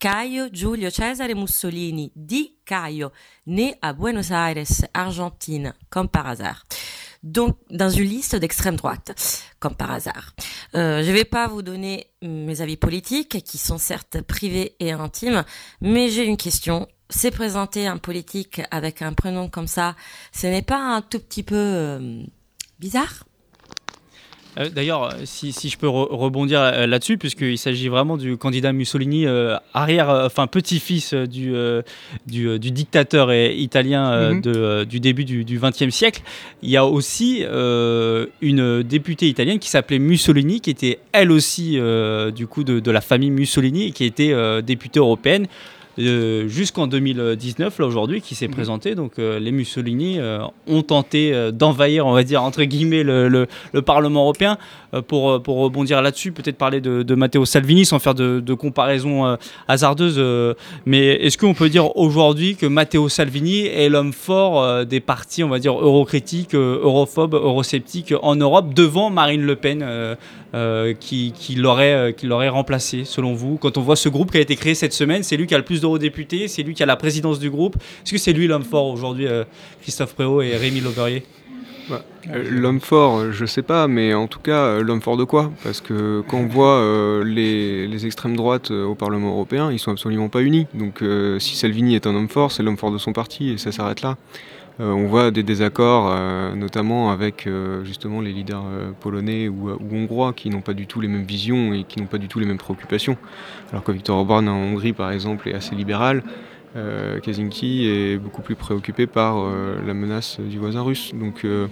[0.02, 3.12] Caio Giulio Cesare Mussolini, dit Caio,
[3.46, 6.64] né à Buenos Aires, Argentine, comme par hasard.
[7.22, 9.14] Donc, dans une liste d'extrême droite,
[9.60, 10.34] comme par hasard.
[10.74, 14.90] Euh, je ne vais pas vous donner mes avis politiques, qui sont certes privés et
[14.90, 15.44] intimes,
[15.80, 19.94] mais j'ai une question c'est présenter un politique avec un prénom comme ça,
[20.32, 22.24] ce n'est pas un tout petit peu euh,
[22.80, 23.24] bizarre?
[24.58, 29.26] Euh, D'ailleurs, si, je peux rebondir euh, là-dessus, puisqu'il s'agit vraiment du candidat Mussolini,
[29.74, 31.54] arrière, enfin petit-fils du,
[32.26, 34.84] du, dictateur italien mhm.
[34.84, 36.22] du début du XXe siècle,
[36.62, 41.78] il y a aussi une députée italienne qui s'appelait Mussolini, qui était elle aussi
[42.34, 45.46] du coup de, de, la famille Mussolini et qui était députée européenne.
[45.98, 48.55] Euh, jusqu'en 2019, là aujourd'hui, qui s'est mhm.
[48.55, 48.94] présenté.
[48.94, 53.83] Donc euh, les Mussolini euh, ont tenté d'envahir, on va dire, entre guillemets, le, le,
[53.83, 54.59] Parlement européen.
[55.09, 59.37] pour, pour rebondir là-dessus, peut-être parler de, de, Matteo Salvini sans faire de, de comparaison
[59.66, 60.22] hasardeuse.
[60.87, 65.48] mais est-ce qu'on peut dire aujourd'hui que Matteo Salvini est l'homme fort des partis, on
[65.48, 70.16] va dire, eurocritiques, europhobes, eurosceptiques en Europe devant Marine Le Pen
[71.00, 73.56] qui, qui l'aurait remplacé, selon vous?
[73.56, 75.58] Quand on voit ce groupe qui a été créé cette semaine, c'est lui qui a
[75.58, 77.76] le plus d'eurodéputés, c'est lui qui a la présidence du groupe.
[77.76, 79.44] Est-ce que c'est lui l'homme fort aujourd'hui, euh,
[79.82, 81.24] Christophe Préau et Rémi Lauverier?
[81.90, 85.24] Bah, euh, L'homme fort, je sais pas, mais en tout cas, euh, l'homme fort de
[85.24, 85.50] quoi?
[85.64, 90.28] Parce que quand on voit les, les, extrêmes droites au Parlement européen, ils sont absolument
[90.28, 90.66] pas unis.
[90.74, 91.02] Donc
[91.38, 94.02] si Salvini est un homme fort, c'est l'homme fort de son parti et ça s'arrête
[94.02, 94.16] là.
[94.78, 96.14] On voit des désaccords,
[96.56, 97.48] notamment avec
[97.85, 98.64] justement les leaders
[99.00, 102.18] polonais ou, hongrois qui n'ont pas du tout les mêmes visions et qui n'ont pas
[102.18, 103.16] du tout les mêmes préoccupations.
[103.70, 106.22] Alors que Viktor Orban en Hongrie, par exemple, est assez libéral,
[106.76, 111.12] euh, Kaczynski est beaucoup plus préoccupé par euh, la menace du voisin russe.
[111.14, 111.66] Donc, euh,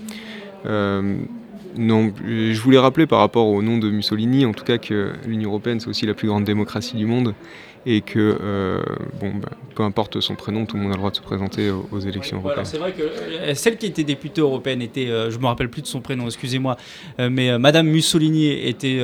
[1.76, 5.80] je voulais rappeler par rapport au nom de Mussolini, en tout cas que l'Union européenne
[5.80, 7.34] c'est aussi la plus grande démocratie du monde
[7.86, 8.80] et que euh,
[9.20, 11.70] bon, bah, peu importe son prénom, tout le monde a le droit de se présenter
[11.70, 12.64] aux, élections européennes.
[12.64, 15.82] c'est vrai que euh, celle qui était députée européenne était, euh, je me rappelle plus
[15.82, 16.76] de son prénom, excusez-moi,
[17.18, 18.98] mais Madame Mussolini était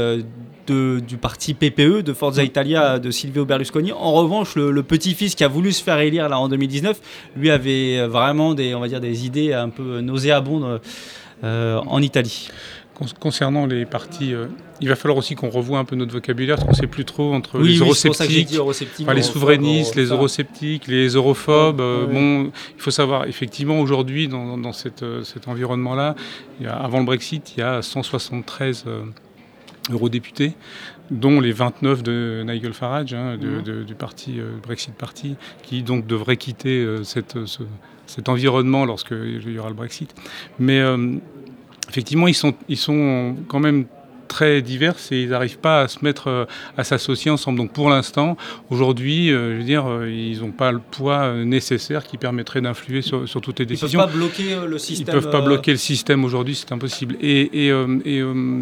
[0.66, 3.92] de, du parti PPE, de Forza Italia, de Silvio Berlusconi.
[3.92, 7.00] En revanche, le, petit-fils qui a voulu se faire élire là en 2019,
[7.36, 10.80] lui avait vraiment des, on va dire, des idées un peu nauséabondes
[11.42, 12.48] en Italie.
[13.20, 14.46] Concernant les partis, euh,
[14.80, 17.04] il va falloir aussi qu'on revoie un peu notre vocabulaire, parce qu'on ne sait plus
[17.04, 18.50] trop entre les eurosceptiques,
[19.14, 21.80] les souverainistes, les eurosceptiques, les europhobes.
[21.80, 26.14] Euh, bon, il faut savoir, effectivement, aujourd'hui, dans, dans euh, cet environnement-là,
[26.68, 28.84] avant le Brexit, il y a 173
[29.90, 30.54] eurodéputés,
[31.10, 33.84] dont les 29 de Nigel Farage, hein, mmh.
[33.84, 37.38] du parti Brexit Party, qui donc devrait quitter cette,
[38.06, 40.14] cet environnement lorsqu'il y aura le Brexit.
[40.58, 40.82] Mais
[41.88, 43.86] effectivement, ils sont, ils sont quand même
[44.26, 46.44] très diverses et ils n'arrivent pas à se mettre, euh,
[46.76, 47.58] à s'associer ensemble.
[47.58, 48.36] Donc pour l'instant,
[48.70, 53.02] aujourd'hui, euh, je veux dire, euh, ils n'ont pas le poids nécessaire qui permettrait d'influer
[53.02, 53.88] sur, toutes les décisions.
[53.88, 55.06] Ils ne peuvent pas bloquer le système.
[55.08, 57.16] Ils peuvent pas bloquer le système aujourd'hui, c'est impossible.
[57.20, 57.72] Et, et,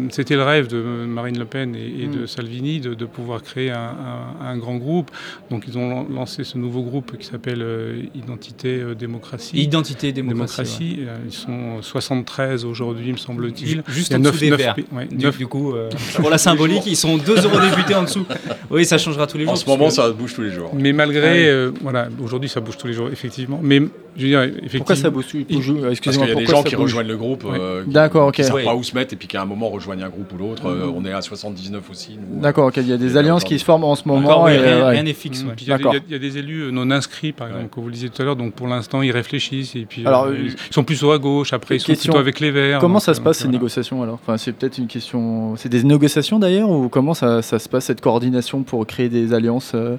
[0.09, 2.27] c'était le rêve de Marine Le Pen et, de mm.
[2.27, 5.11] Salvini de, pouvoir créer un, grand groupe.
[5.49, 9.57] Donc ils ont lancé ce nouveau groupe qui s'appelle Identité Démocratie.
[9.61, 10.99] Identité Démocratie.
[11.25, 13.83] Ils sont 73 aujourd'hui, me semble-t-il.
[13.87, 17.35] Juste en 9, dessous des 9, du, coup, euh, pour la symbolique, ils sont deux
[17.35, 18.25] députés en dessous.
[18.69, 19.53] Oui, ça changera tous les jours.
[19.53, 20.71] En ce moment, ça bouge tous les jours.
[20.73, 23.59] Mais malgré, euh, voilà, aujourd'hui, ça bouge tous les jours, effectivement.
[23.61, 23.81] Mais
[24.17, 24.79] je veux dire, effectivement.
[24.79, 25.87] Pourquoi ça bouge Excusez-moi.
[25.87, 27.45] Parce qu'il y a des gens qui rejoignent le groupe.
[27.45, 28.35] Euh, D'accord, ok.
[28.35, 30.31] Qui ne savent pas où se mettre et puis qu'à un moment rejoignent un groupe
[30.33, 30.63] ou l'autre.
[30.65, 32.17] on est à 79 aussi.
[32.41, 32.77] D'accord, ok.
[32.77, 34.43] Il y a des alliances qui se forment en ce moment.
[34.43, 35.43] rien n'est fixe.
[35.43, 35.55] Mm.
[35.61, 38.25] Il y, a des élus non inscrits, par exemple, comme vous le disiez tout à
[38.25, 38.35] l'heure.
[38.35, 41.53] Donc pour l'instant, ils réfléchissent et puis ils sont plus à gauche.
[41.53, 42.79] Après, ils sont plutôt avec les Verts.
[42.79, 44.19] Comment ça se passe ces négociations alors?
[44.21, 45.44] Enfin, c'est peut-être une question.
[45.57, 49.73] C'est des négociations d'ailleurs ou comment ça, se passe cette coordination pour créer des alliances
[49.75, 49.97] euh,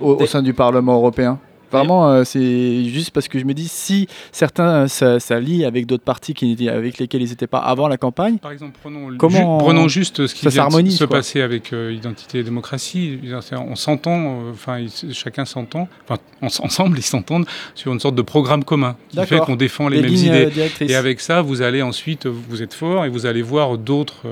[0.00, 1.38] au, sein du Parlement européen?
[1.72, 5.86] Vraiment, euh, c'est juste parce que je me dis si certains ça, ça lie avec
[5.86, 8.38] d'autres partis qui, avec lesquels ils n'étaient pas avant la campagne.
[8.38, 12.40] Par exemple, prenons, comment prenons juste ce qui vient de se passer avec euh, Identité
[12.40, 13.18] et démocratie.
[13.52, 18.96] On s'entend, enfin chacun s'entend, enfin ensemble ils s'entendent sur une sorte de programme commun
[19.08, 20.70] qui fait qu'on défend les, mêmes idées.
[20.80, 24.26] Et avec ça, vous allez ensuite, vous êtes fort et vous allez voir d'autres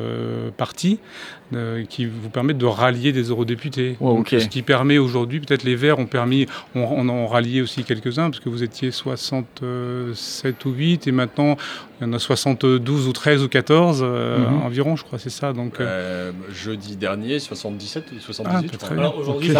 [0.56, 0.98] partis
[1.54, 3.96] euh, qui vous permettent de rallier des eurodéputés.
[4.40, 8.30] Ce qui permet aujourd'hui, peut-être les Verts ont permis, on, on en rallié aussi quelques-uns,
[8.30, 11.56] parce que vous étiez 67 ou 8, et maintenant
[12.04, 14.62] il y en a 72 ou 13 ou 14 euh, mhm.
[14.62, 15.52] environ, je crois, c'est ça.
[15.52, 18.78] Donc, euh, jeudi dernier, 77 ou 78.
[18.98, 19.54] Ah, aujourd'hui, le,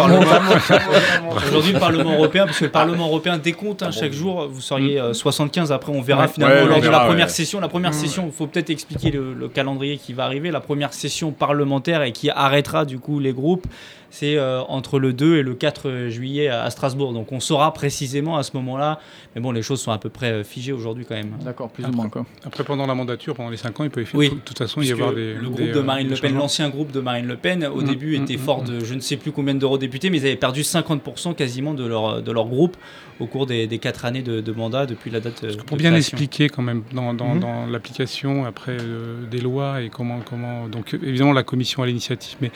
[1.79, 5.71] Parlement européen, parce que le Parlement européen décompte hein, chaque jour, vous seriez 75.
[5.71, 7.59] Après, on verra finalement lors de la première session.
[7.59, 10.51] La première session, il faut peut-être expliquer le calendrier qui va arriver.
[10.51, 13.65] La première session parlementaire et qui arrêtera du coup les groupes
[14.09, 17.13] c'est euh, entre le 2 et le 4 juillet à, Strasbourg.
[17.13, 18.99] Donc on saura précisément à ce moment-là.
[19.35, 21.33] Mais bon, les choses sont à peu près euh, figées aujourd'hui quand même.
[21.43, 22.09] D'accord, plus ou moins.
[22.09, 22.25] Quoi.
[22.45, 25.13] Après, pendant la mandature, pendant les 5 ans, il peut de toute façon y avoir
[25.13, 25.33] des.
[25.33, 28.17] Le groupe de Marine Le Pen, l'ancien groupe de Marine Le Pen, au mmh, début
[28.17, 30.61] mmh, était mmh, fort de je ne sais plus combien d'eurodéputés, mais ils avaient perdu
[30.61, 32.77] 50% quasiment de leur, de leur groupe
[33.19, 35.41] au cours des, des 4 années de, mandat depuis la date.
[35.41, 39.81] Parce que pour bien expliquer quand même dans, dans, dans l'application après euh, des lois
[39.81, 40.67] et comment, comment.
[40.67, 42.51] Donc évidemment, la commission a l'initiative, mais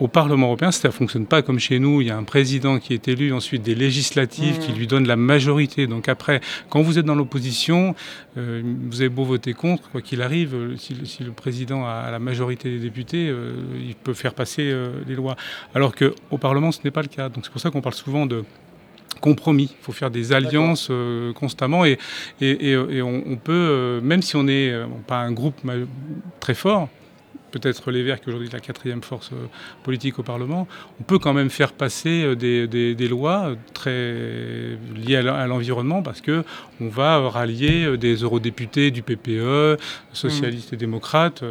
[0.00, 2.00] au Parlement européen, ne fonctionne pas comme chez nous.
[2.00, 4.76] Il y a un président qui est élu, ensuite des législatives qui mmh.
[4.76, 5.86] lui donnent la majorité.
[5.86, 7.94] Donc après, quand vous êtes dans l'opposition,
[8.36, 12.18] euh, vous avez beau voter contre, quoi qu'il arrive, euh, si, le président a la
[12.18, 14.74] majorité des députés, euh, il peut faire passer
[15.06, 15.36] les lois.
[15.74, 17.28] Alors qu'au Parlement, ce n'est pas le cas.
[17.28, 18.44] Donc c'est pour ça qu'on parle souvent de
[19.20, 19.74] compromis.
[19.78, 20.90] Il faut faire des alliances
[21.34, 21.98] constamment et,
[22.40, 24.74] et, on, on, peut, même si on n'est
[25.06, 25.60] pas un groupe
[26.40, 26.88] très fort,
[27.58, 29.46] peut-être les Verts, qui aujourd'hui la quatrième force euh,
[29.84, 30.66] politique au Parlement,
[31.00, 36.42] on peut quand même faire passer euh, des, lois très liées à l'environnement parce que
[36.80, 39.78] on va rallier euh, des eurodéputés du PPE,
[40.12, 41.42] socialistes et démocrates.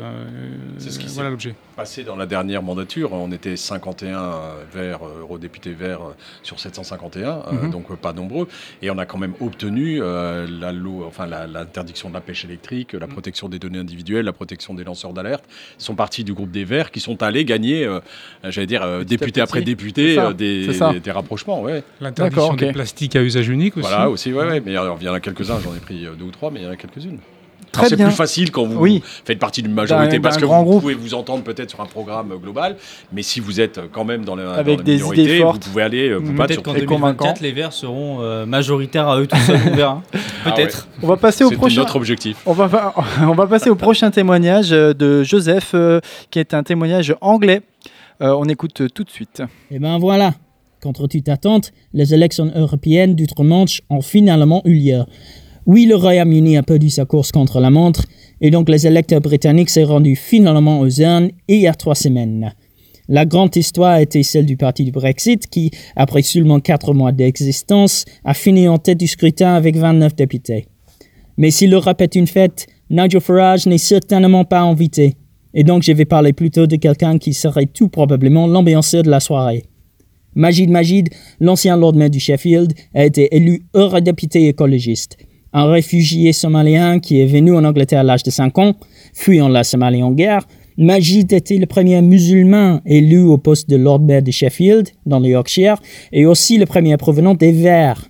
[0.78, 1.56] C'est ce qui voilà l'objet.
[1.76, 4.32] Passé dans la dernière mandature, on était 51
[4.72, 6.02] verts, eurodéputés verts
[6.44, 7.72] sur 751, mhm.
[7.72, 8.48] donc pas nombreux,
[8.82, 13.08] et on a quand même obtenu la loi, enfin l'interdiction de la pêche électrique, la
[13.08, 13.14] mhm.
[13.14, 15.46] protection des données individuelles, la protection des lanceurs d'alerte
[15.78, 18.00] sont partie du groupe des Verts qui sont allés gagner, euh,
[18.44, 20.68] j'allais dire, euh, député après député, euh, des,
[21.00, 21.62] des, rapprochements.
[21.62, 21.84] Ouais.
[22.02, 23.88] L'interdiction des plastiques à usage unique aussi.
[23.88, 24.62] Voilà, aussi, ouais, ouais.
[24.62, 26.68] Mais il y en a quelques-uns, j'en ai pris deux ou trois, mais il y
[26.68, 27.20] en a quelques-unes.
[27.72, 28.06] Très C'est bien.
[28.06, 29.02] plus facile quand vous Oui.
[29.26, 30.82] faites partie d'une majorité D'un- parce d'un que vous groupe.
[30.82, 32.76] pouvez vous entendre peut-être sur un programme global,
[33.12, 35.44] mais si vous êtes quand même dans la, Avec dans la des minorité, idées vous
[35.44, 35.64] fortes.
[35.64, 37.24] pouvez aller euh, vous battre Peut-être sur qu'en Et convaincant.
[37.34, 40.04] 2024, les Verts seront euh, majoritaires à eux tout seuls, on verra.
[40.46, 40.88] Ah Peut-être.
[41.02, 41.80] On va passer au prochain.
[41.82, 42.38] notre objectif.
[42.46, 46.00] On va, va- on va passer au prochain témoignage euh, de Joseph, euh,
[46.30, 47.62] qui est un témoignage anglais.
[48.22, 49.42] Euh, on écoute euh, tout de suite.
[49.72, 50.34] Et ben voilà,
[50.84, 55.04] contre toute attente, les élections européennes d'outre-Manche ont finalement eu lieu.
[55.66, 58.04] Oui, le Royaume-Uni a perdu sa course contre la montre,
[58.42, 62.54] et donc les électeurs britanniques s'est rendu finalement aux urnes il y a trois semaines.
[63.08, 67.12] La grande histoire a été celle du parti du Brexit qui, après seulement quatre mois
[67.12, 70.68] d'existence, a fini en tête du scrutin avec 29 députés.
[71.38, 75.16] Mais si l'Europe est une fête, Nigel Farage n'est certainement pas invité.
[75.54, 79.20] Et donc je vais parler plutôt de quelqu'un qui serait tout probablement l'ambianceur de la
[79.20, 79.64] soirée.
[80.36, 85.18] Majid Majid, l'ancien Lord Mayor du Sheffield, a été élu eurodéputé écologiste.
[85.54, 88.74] Un réfugié somalien qui est venu en Angleterre à l'âge de 5 ans,
[89.14, 94.02] fuyant la Somalie en guerre, Majid était le premier musulman élu au poste de Lord
[94.02, 95.76] Mayor de Sheffield, dans le Yorkshire,
[96.12, 98.10] et aussi le premier provenant des Verts.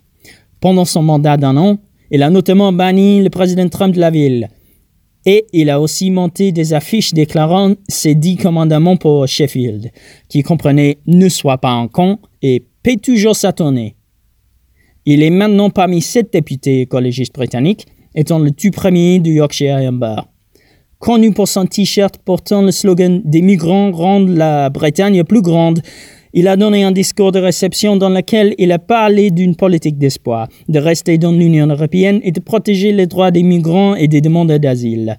[0.62, 1.78] Pendant son mandat d'un an,
[2.10, 4.48] il a notamment banni le président Trump de la ville.
[5.26, 9.92] Et il a aussi monté des affiches déclarant ses dix commandements pour Sheffield,
[10.28, 13.96] qui comprenaient Ne sois pas un con et paie toujours sa tournée.
[15.06, 20.16] Il est maintenant parmi sept députés écologistes britanniques, étant le tout premier du Yorkshire Amber.
[21.00, 25.82] Connu pour son t-shirt portant le slogan Des migrants rendent la Bretagne plus grande,
[26.34, 30.48] il a donné un discours de réception dans lequel il a parlé d'une politique d'espoir,
[30.68, 34.60] de rester dans l'Union européenne et de protéger les droits des migrants et des demandeurs
[34.60, 35.16] d'asile.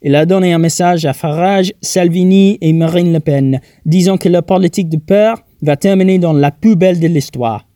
[0.00, 4.42] Il a donné un message à Farage, Salvini et Marine Le Pen, disant que la
[4.42, 7.66] politique de peur va terminer dans la poubelle de l'histoire.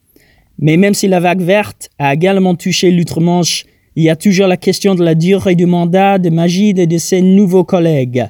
[0.61, 3.65] Mais même si la vague verte a également touché l'outre-Manche,
[3.97, 6.99] il y a toujours la question de la durée du mandat de Magid et de
[6.99, 8.27] ses nouveaux collègues.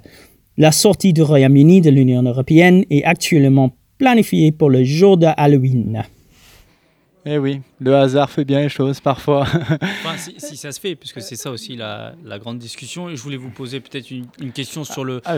[0.56, 6.02] La sortie du Royaume-Uni de l'Union européenne est actuellement planifiée pour le jour de Halloween.
[7.24, 9.42] Eh oui, le hasard fait bien les choses parfois.
[9.42, 13.08] Enfin, si, si ça se fait, puisque c'est ça aussi la, la grande discussion.
[13.08, 15.36] Et je voulais vous poser peut-être une, une question sur le, ah,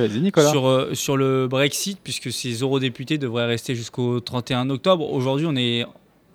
[0.50, 5.12] sur, euh, sur le Brexit, puisque ces eurodéputés devraient rester jusqu'au 31 octobre.
[5.12, 5.85] Aujourd'hui, on est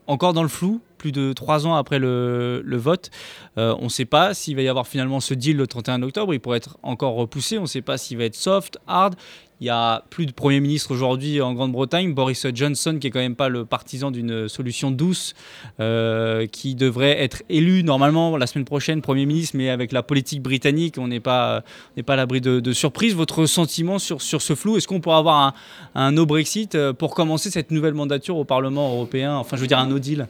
[0.06, 3.10] encore dans le flou, plus de trois ans après le, vote.
[3.58, 6.32] Euh, on ne sait pas s'il va y avoir finalement ce deal le 31 octobre.
[6.36, 7.58] Il pourrait être encore repoussé.
[7.58, 9.16] On ne sait pas s'il va être soft, hard.
[9.62, 13.20] Il y a plus de Premier ministre aujourd'hui en Grande-Bretagne, Boris Johnson, qui est quand
[13.20, 15.34] même pas le partisan d'une solution douce,
[15.82, 20.42] euh, qui devrait être élu normalement la semaine prochaine Premier ministre, mais avec la politique
[20.42, 21.64] britannique, on n'est pas,
[22.08, 23.16] à l'abri de, surprises.
[23.16, 25.54] Votre sentiment sur, ce flou Est-ce qu'on pourra avoir un,
[25.94, 29.36] un no Brexit euh, pour commencer cette nouvelle mandature au Parlement européen?
[29.36, 30.28] Enfin, je veux dire un no deal.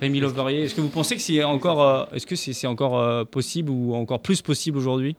[0.00, 3.24] Rémi Loverier, est-ce que vous pensez que c'est encore, euh, est-ce que c'est, encore euh,
[3.24, 5.14] possible ou encore plus possible aujourd'hui?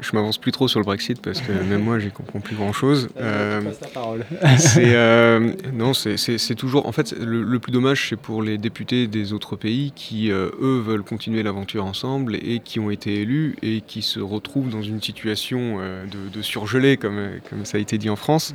[0.00, 3.08] Je m'avance plus trop sur le Brexit parce que même moi, j'y comprends plus grand-chose.
[3.20, 3.60] Euh,
[3.94, 4.24] parole.
[4.58, 6.16] c'est euh, non, c'est-
[6.54, 6.86] toujours.
[6.86, 10.50] En fait, le, le plus dommage, c'est pour les députés des autres pays qui, euh,
[10.60, 14.82] eux, veulent continuer l'aventure ensemble et qui ont été élus et qui se retrouvent dans
[14.82, 18.54] une situation euh, de, de surgelé, comme, euh, comme ça a été dit en France,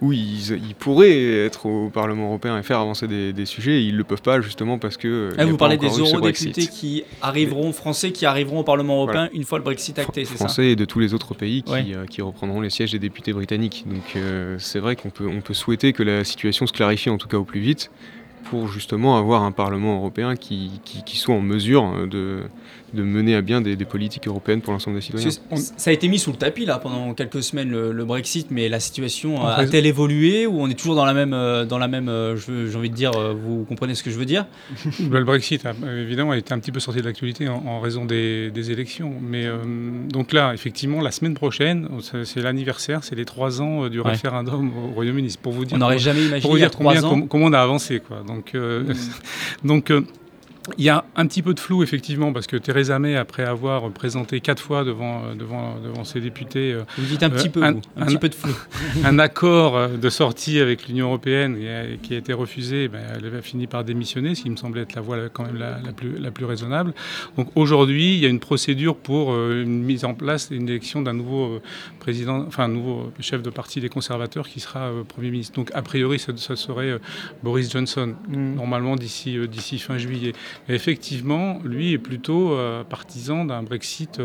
[0.00, 3.80] où ils, ils pourraient être au Parlement européen et faire avancer des, des sujets.
[3.80, 5.08] Et ils le peuvent pas justement parce que.
[5.08, 6.18] euh, Ah, vous parlez des eurodéputés
[6.52, 6.70] Brexit.
[6.70, 9.30] qui arriveront, français qui arriveront au Parlement européen Voilà.
[9.34, 10.48] une fois le Brexit acté, c'est ça?
[10.58, 11.86] Français et de tous les autres pays qui, Ouais.
[11.94, 13.84] euh, qui reprendront les sièges des députés britanniques.
[13.86, 17.18] Donc euh, c'est vrai qu'on peut, on peut souhaiter que la situation se clarifie en
[17.18, 17.90] tout cas au plus vite
[18.44, 22.42] pour justement avoir un Parlement européen qui, qui, qui soit en mesure euh, de,
[22.94, 25.28] de mener à bien des, des politiques européennes pour l'ensemble des citoyens.
[25.50, 28.48] On- Ça a été mis sous le tapis là pendant quelques semaines le, le Brexit,
[28.50, 31.32] mais la situation En euh, fait- a-t-elle évolué ou on est toujours dans la même,
[31.32, 34.24] euh, dans la même, euh, j'ai envie de dire, vous comprenez ce que je veux
[34.26, 34.46] dire?
[35.00, 37.80] Ben, le Brexit, euh, évidemment, a été un petit peu sorti de l'actualité en, en
[37.80, 39.12] raison des, des élections.
[39.22, 39.56] Mais euh,
[40.08, 41.88] donc là, effectivement, la semaine prochaine,
[42.24, 44.10] c'est l'anniversaire, c'est les trois ans du Ouais.
[44.10, 45.30] référendum au Royaume-Uni.
[45.30, 46.94] C'est Pour vous dire, On n'aurait comment- jamais pour imaginé vous y a dire combien,
[47.00, 47.10] trois ans.
[47.10, 48.00] com- comment on a avancé.
[48.00, 48.22] Quoi.
[48.26, 48.84] Donc, euh,
[49.64, 50.02] donc euh,
[50.76, 53.88] il y a un petit peu de flou, effectivement, parce que Theresa May, après avoir
[53.90, 57.50] présenté quatre fois devant, euh, devant, devant ses députés euh, Vous dites un petit Euh,
[57.50, 58.52] peu, un- vous, un, un- petit peu de flou.
[59.04, 63.00] un accord euh, de sortie avec l'Union européenne et, euh, qui a été refusé, ben,
[63.16, 65.78] elle a fini par démissionner, ce qui me semblait être la voie quand même la,
[65.84, 66.92] la plus, la plus raisonnable.
[67.36, 71.02] Donc aujourd'hui, il y a une procédure pour euh, une mise en place, une élection
[71.02, 71.62] d'un nouveau euh,
[72.00, 75.54] président, enfin un nouveau chef de parti des conservateurs qui sera euh, Premier ministre.
[75.54, 76.98] Donc a priori, ça, ça serait euh,
[77.42, 78.54] Boris Johnson, Mm.
[78.54, 80.32] normalement d'ici euh, d'ici fin juillet.
[80.68, 82.56] Effectivement, lui est plutôt
[82.88, 84.20] partisan d'un Brexit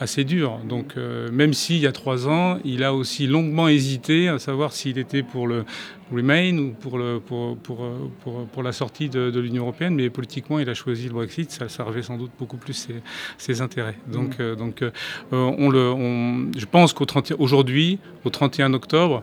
[0.00, 0.58] assez dur.
[0.68, 4.98] Donc, même s'il y a trois ans, il a aussi longuement hésité à savoir s'il
[4.98, 5.64] était pour le
[6.10, 7.84] Remain ou pour, le, pour, pour,
[8.22, 11.50] pour, pour la sortie de, de l'Union européenne, mais politiquement, il a choisi le Brexit.
[11.50, 13.02] Ça servait sans doute beaucoup plus ses,
[13.36, 13.96] ses intérêts.
[14.06, 14.54] Donc, mmh.
[14.54, 14.82] donc
[15.32, 19.22] on le, on, je pense qu'aujourd'hui, au 31 octobre,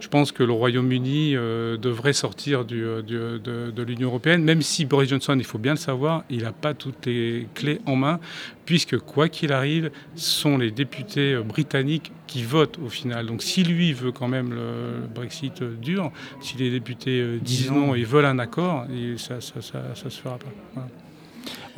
[0.00, 4.42] je pense que le Royaume-Uni euh, devrait sortir du, euh, du, de, de l'Union européenne,
[4.42, 7.80] même si Boris Johnson, il faut bien le savoir, il n'a pas toutes les clés
[7.86, 8.20] en main,
[8.64, 13.26] puisque quoi qu'il arrive, ce sont les députés euh, britanniques qui votent au final.
[13.26, 18.04] Donc si lui veut quand même le Brexit dur, si les députés disent non et
[18.04, 18.86] veulent un accord,
[19.16, 20.52] ça ne se fera pas.
[20.74, 20.88] Voilà.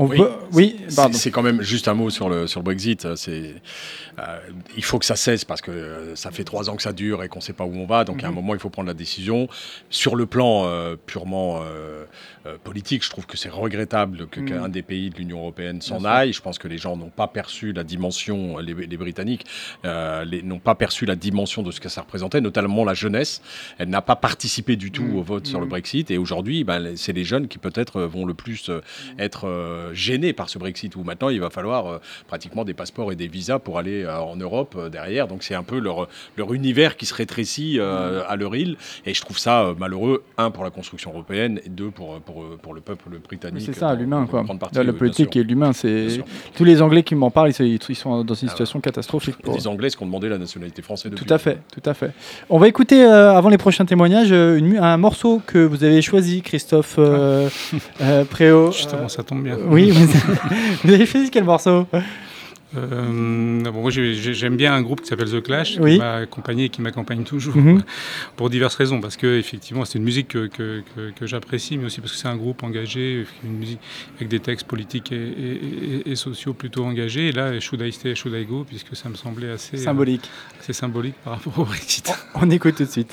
[0.00, 0.30] On oui, peut...
[0.54, 0.76] oui
[1.12, 3.14] c'est quand même juste un mot sur le, sur le Brexit.
[3.16, 3.54] C'est,
[4.18, 4.38] euh,
[4.74, 7.22] il faut que ça cesse parce que euh, ça fait trois ans que ça dure
[7.22, 8.04] et qu'on ne sait pas où on va.
[8.04, 8.24] Donc mm -hmm.
[8.24, 9.46] à un moment, il faut prendre la décision.
[9.90, 11.62] Sur le plan euh, purement
[12.64, 14.44] politique, je trouve que c'est regrettable mm.
[14.46, 16.32] qu'un des pays de l'Union européenne s'en aille.
[16.32, 19.44] Je pense que les gens n'ont pas perçu la dimension, les, les Britanniques
[20.50, 23.32] n'ont pas perçu la dimension de ce que ça représentait, notamment la jeunesse.
[23.78, 25.18] Elle n'a pas participé du tout mm.
[25.18, 26.10] au vote sur le Brexit.
[26.10, 28.70] Et aujourd'hui, ben, c'est les jeunes qui peut-être vont le plus
[29.18, 29.42] être
[29.92, 33.28] gênés par ce Brexit, où maintenant il va falloir euh, pratiquement des passeports et des
[33.28, 35.28] visas pour aller euh, en Europe euh, derrière.
[35.28, 38.76] Donc c'est un peu leur, leur univers qui se rétrécit à leur île.
[39.06, 42.74] Et je trouve ça malheureux, un, pour la construction européenne, et deux, pour, pour, pour
[42.74, 43.62] le peuple britannique.
[43.66, 44.44] C'est ça, l'humain, quoi.
[44.74, 46.20] Là, le politique et l'humain, c'est.
[46.54, 48.82] Tous les Anglais qui m'en parlent, ils, sont dans une situation ah ouais.
[48.82, 49.36] catastrophique.
[49.42, 49.54] Pour...
[49.54, 51.12] Les Anglais qui ont demandé la nationalité française.
[51.14, 52.12] Tout à fait, tout à fait.
[52.48, 56.42] On va écouter, euh, avant les prochains témoignages, une, un morceau que vous avez choisi,
[56.42, 57.48] Christophe euh,
[58.00, 58.72] euh, Préau.
[58.72, 59.56] Justement, ça tombe bien.
[59.70, 60.06] Oui, vous,
[60.84, 61.86] vous avez choisi quel morceau
[62.76, 65.94] euh, bon, moi j'aime bien un groupe qui s'appelle The Clash, oui.
[65.94, 67.82] qui m'a accompagné et qui m'accompagne toujours mm -hmm.
[68.36, 69.00] pour diverses raisons.
[69.00, 72.18] Parce que effectivement c'est une musique que, que, que, que j'apprécie, mais aussi parce que
[72.18, 73.80] c'est un groupe engagé, une musique
[74.16, 75.26] avec des textes politiques et,
[76.06, 77.26] et, et, sociaux plutôt engagés.
[77.30, 80.60] Et là, Should I Stay, Should I Go, puisque ça me semblait assez symbolique, euh,
[80.60, 82.06] assez symbolique par rapport au Brexit.
[82.34, 83.12] On, on écoute tout de suite.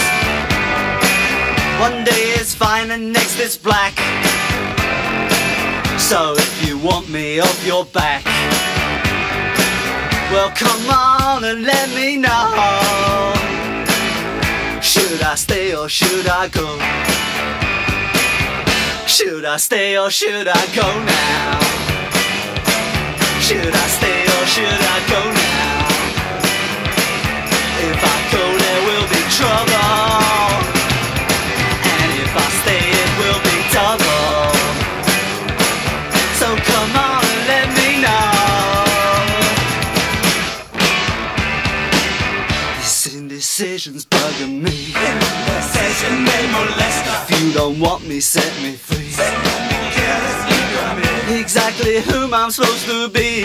[1.81, 3.97] One day it's fine and next it's black.
[5.97, 8.23] So if you want me off your back,
[10.31, 13.33] well come on and let me know.
[14.79, 16.67] Should I stay or should I go?
[19.07, 21.59] Should I stay or should I go now?
[23.41, 25.81] Should I stay or should I go now?
[27.89, 30.10] If I go, there will be trouble
[43.51, 49.11] This indecision's bugging me Indecision may molest If you don't want me, set me free
[51.37, 53.41] Exactly whom I'm supposed to be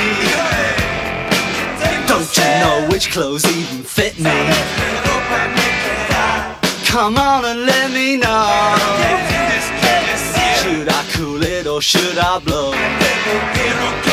[2.06, 4.30] Don't you know which clothes even fit me?
[6.84, 8.76] Come on and let me know.
[10.62, 14.05] Should I cool it or should I blow?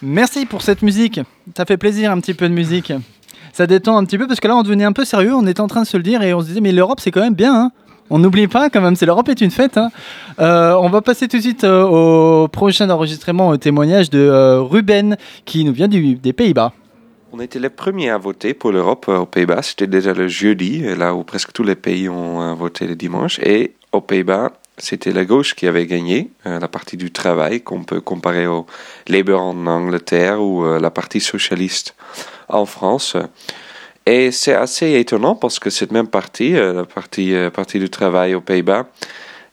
[0.00, 1.20] Merci pour cette musique.
[1.56, 2.92] Ça fait plaisir un petit peu de musique.
[3.52, 5.60] Ça détend un petit peu parce que là on devenait un peu sérieux, on était
[5.60, 7.34] en train de se le dire et on se disait mais l'Europe c'est quand même
[7.34, 7.54] bien.
[7.54, 7.72] Hein
[8.10, 9.78] on n'oublie pas quand même, c'est l'Europe est une fête.
[9.78, 9.90] Hein
[10.38, 14.60] euh, on va passer tout de suite euh, au prochain enregistrement, au témoignage de euh,
[14.60, 16.72] Ruben qui nous vient du, des Pays-Bas.
[17.32, 19.62] On était les premiers à voter pour l'Europe aux Pays-Bas.
[19.62, 23.38] C'était déjà le jeudi, là où presque tous les pays ont voté le dimanche.
[23.38, 24.50] Et aux Pays-Bas,
[24.82, 28.66] c'était la gauche qui avait gagné, euh, la partie du travail, qu'on peut comparer au
[29.06, 31.94] Labour en Angleterre ou euh, la partie socialiste
[32.48, 33.16] en France.
[34.06, 38.34] Et c'est assez étonnant parce que cette même partie, euh, la partie, partie du travail
[38.34, 38.88] aux Pays-Bas,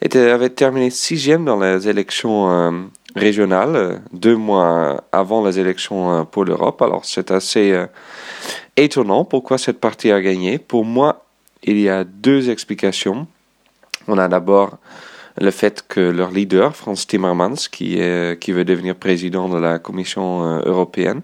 [0.02, 6.82] avait terminé sixième dans les élections régionales, deux mois avant les élections pour l'Europe.
[6.82, 7.78] Alors c'est assez
[8.78, 10.58] étonnant pourquoi cette partie a gagné.
[10.58, 11.26] Pour moi,
[11.64, 13.28] il y a deux explications.
[14.08, 14.78] On a d'abord
[15.40, 20.62] le fait que leur leader, Franz Timmermans, qui, veut devenir président de la Commission euh,
[20.66, 21.22] européenne,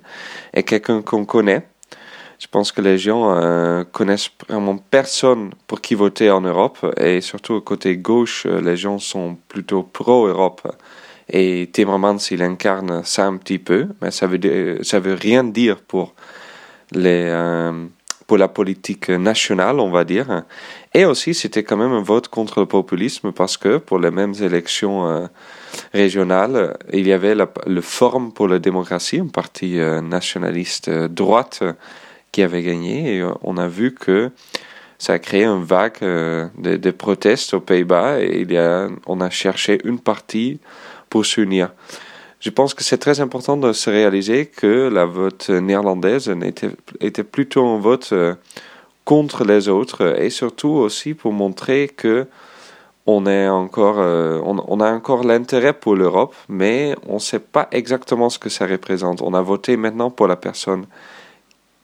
[0.54, 1.68] est quelqu'un qu'on connaît.
[2.40, 7.22] Je pense que les gens euh, connaissent vraiment personne pour qui voter en Europe et
[7.22, 10.62] surtout côté gauche, euh, les gens sont plutôt pro-Europe.
[11.30, 16.14] Et Timmermans, il incarne ça un petit peu, mais ça veut, veut rien dire pour
[16.92, 17.86] les, euh,
[18.28, 20.44] pour la politique nationale, on va dire.
[20.94, 24.34] Et aussi, c'était quand même un vote contre le populisme parce que pour les mêmes
[24.42, 25.28] élections euh,
[25.94, 31.64] régionales, il y avait le Forum pour la démocratie, un parti euh, nationaliste euh, droite
[32.32, 33.18] qui avait gagné.
[33.18, 34.32] Et on a vu que
[34.98, 38.48] ça a créé une vague de, protestes aux Pays-Bas et
[39.06, 40.60] on a cherché une partie
[41.10, 41.72] pour s'unir.
[42.46, 46.32] Je pense que c'est très important de se réaliser que la vote néerlandaise
[47.02, 48.36] était, plutôt un vote euh,
[49.04, 52.28] contre les autres et surtout aussi pour montrer que
[53.08, 57.68] on, est encore, euh, on, a encore l'intérêt pour l'Europe, mais on ne sait pas
[57.72, 59.24] exactement ce que ça représente.
[59.24, 60.86] On a voté maintenant pour la personne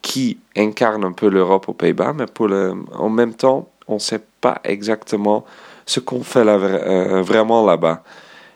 [0.03, 3.99] qui incarne un peu l'Europe aux Pays-Bas, mais pour le, en même temps, on ne
[3.99, 5.43] sait pas exactement
[5.88, 8.03] ce qu'on fait euh, vraiment là-bas.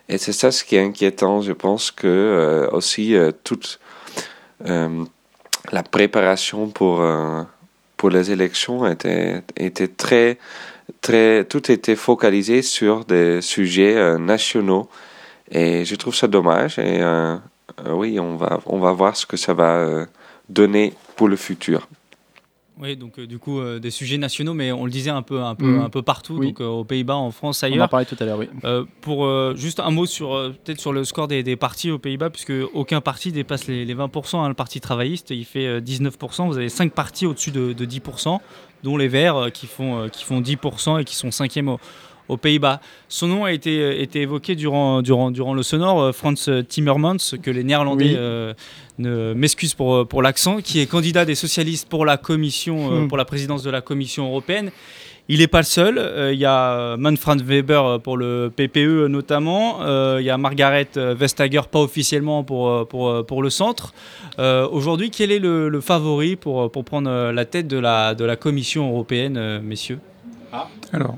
[0.07, 1.41] Et c'est ça ce qui est inquiétant.
[1.41, 3.79] Je pense que euh, aussi euh, toute
[4.67, 5.03] euh,
[5.71, 7.03] la préparation pour,
[7.97, 10.37] pour les élections était, était très,
[11.01, 14.87] très, tout était focalisé sur des sujets nationaux.
[15.49, 16.77] Et je trouve ça dommage.
[16.77, 17.03] Et
[17.89, 20.05] oui, on va, on va voir ce que ça va
[20.49, 21.87] donner pour le futur.
[22.81, 25.41] Oui, donc euh, du coup, euh, des sujets nationaux, mais on le disait un peu,
[25.41, 25.81] un peu, Mhm.
[25.81, 26.47] un peu partout, Oui.
[26.47, 27.87] donc euh, aux Pays-Bas, en France, On en ailleurs.
[27.89, 28.47] parlait tout à l'heure, oui.
[28.99, 30.31] Pour euh, juste un mot sur
[30.65, 33.95] peut-être sur le score des, des partis aux Pays-Bas, puisque aucun parti dépasse les, les
[33.95, 34.39] 20%.
[34.43, 34.47] hein.
[34.49, 36.47] le parti travailliste, il fait euh, 19%.
[36.47, 38.39] Vous avez 5 partis au-dessus de, de 10%,
[38.83, 41.79] dont les Verts qui font qui font 10% et qui sont cinquième au-
[42.27, 42.81] aux Pays-Bas.
[43.09, 47.17] Son nom a été, euh, été évoqué durant, durant, durant le sonore, euh, Franz Timmermans,
[47.41, 48.15] que les Néerlandais Oui.
[48.17, 48.53] euh,
[48.97, 53.07] ne m'excusent pour, pour l'accent, qui est candidat des socialistes pour la, commission, Hmm.
[53.07, 54.71] pour la présidence de la Commission européenne.
[55.27, 55.97] Il n'est pas le seul.
[55.97, 59.79] Euh, Il y a Manfred Weber pour le PPE notamment.
[59.81, 63.93] Euh, Il y a Margaret Vestager, pas officiellement pour, pour, pour le centre.
[64.37, 68.23] Euh, Aujourd'hui, quel est le, le favori pour, pour prendre la tête de la, de
[68.23, 69.99] la Commission européenne, messieurs?
[70.93, 71.17] Alors,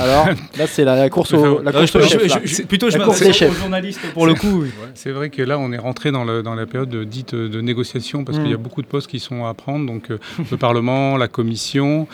[0.00, 0.26] Alors,
[0.58, 2.40] là, c'est la, la course au, la Euh, course je- au chef, je- là.
[2.44, 3.50] je- plutôt, je course chefs.
[3.50, 4.62] aux journalistes pour le coup.
[4.62, 4.70] oui.
[4.94, 7.60] C'est vrai que là, on est rentré dans, le- dans la période de- dite de
[7.60, 8.62] négociation parce qu'il y a Mm.
[8.62, 9.86] beaucoup de postes qui sont à prendre.
[9.86, 10.18] Donc, euh,
[10.50, 12.06] le Parlement, la Commission,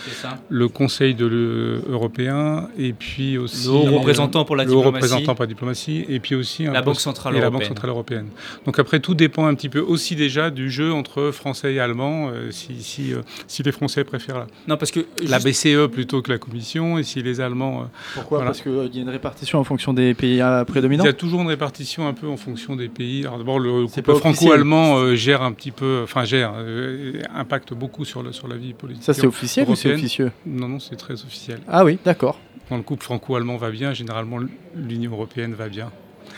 [0.48, 3.66] le Conseil de l'E- européen et puis aussi.
[3.66, 5.04] Le haut représentant pour la le haut diplomatie.
[5.06, 7.60] représentant pour la diplomatie et puis aussi La Banque centrale et la européenne.
[7.60, 8.26] Banque centrale européenne.
[8.66, 12.28] Donc après, tout dépend un petit peu aussi déjà du jeu entre Français et Allemands,
[12.30, 15.88] euh, si, si, euh, si les Français préfèrent la, Non, parce que la juste- BCE
[15.88, 17.63] plutôt que la Commission et si les Allemands.
[17.68, 17.84] Euh,
[18.14, 18.50] Pourquoi voilà.
[18.50, 21.14] Parce qu'il y a une répartition en fonction des pays euh, prédominants Il y a
[21.14, 23.26] toujours une répartition un peu en fonction des pays.
[23.26, 28.04] Alors d'abord, le couple franco-allemand euh, gère un petit peu, enfin gère, euh, impacte beaucoup
[28.04, 29.04] sur, le, sur la vie politique.
[29.04, 31.60] Ça, c'est officiel ou c'est officieux Non, non, c'est très officiel.
[31.68, 32.38] Ah oui, d'accord.
[32.68, 34.38] Quand le couple franco-allemand va bien, généralement
[34.74, 35.90] l'Union européenne va bien.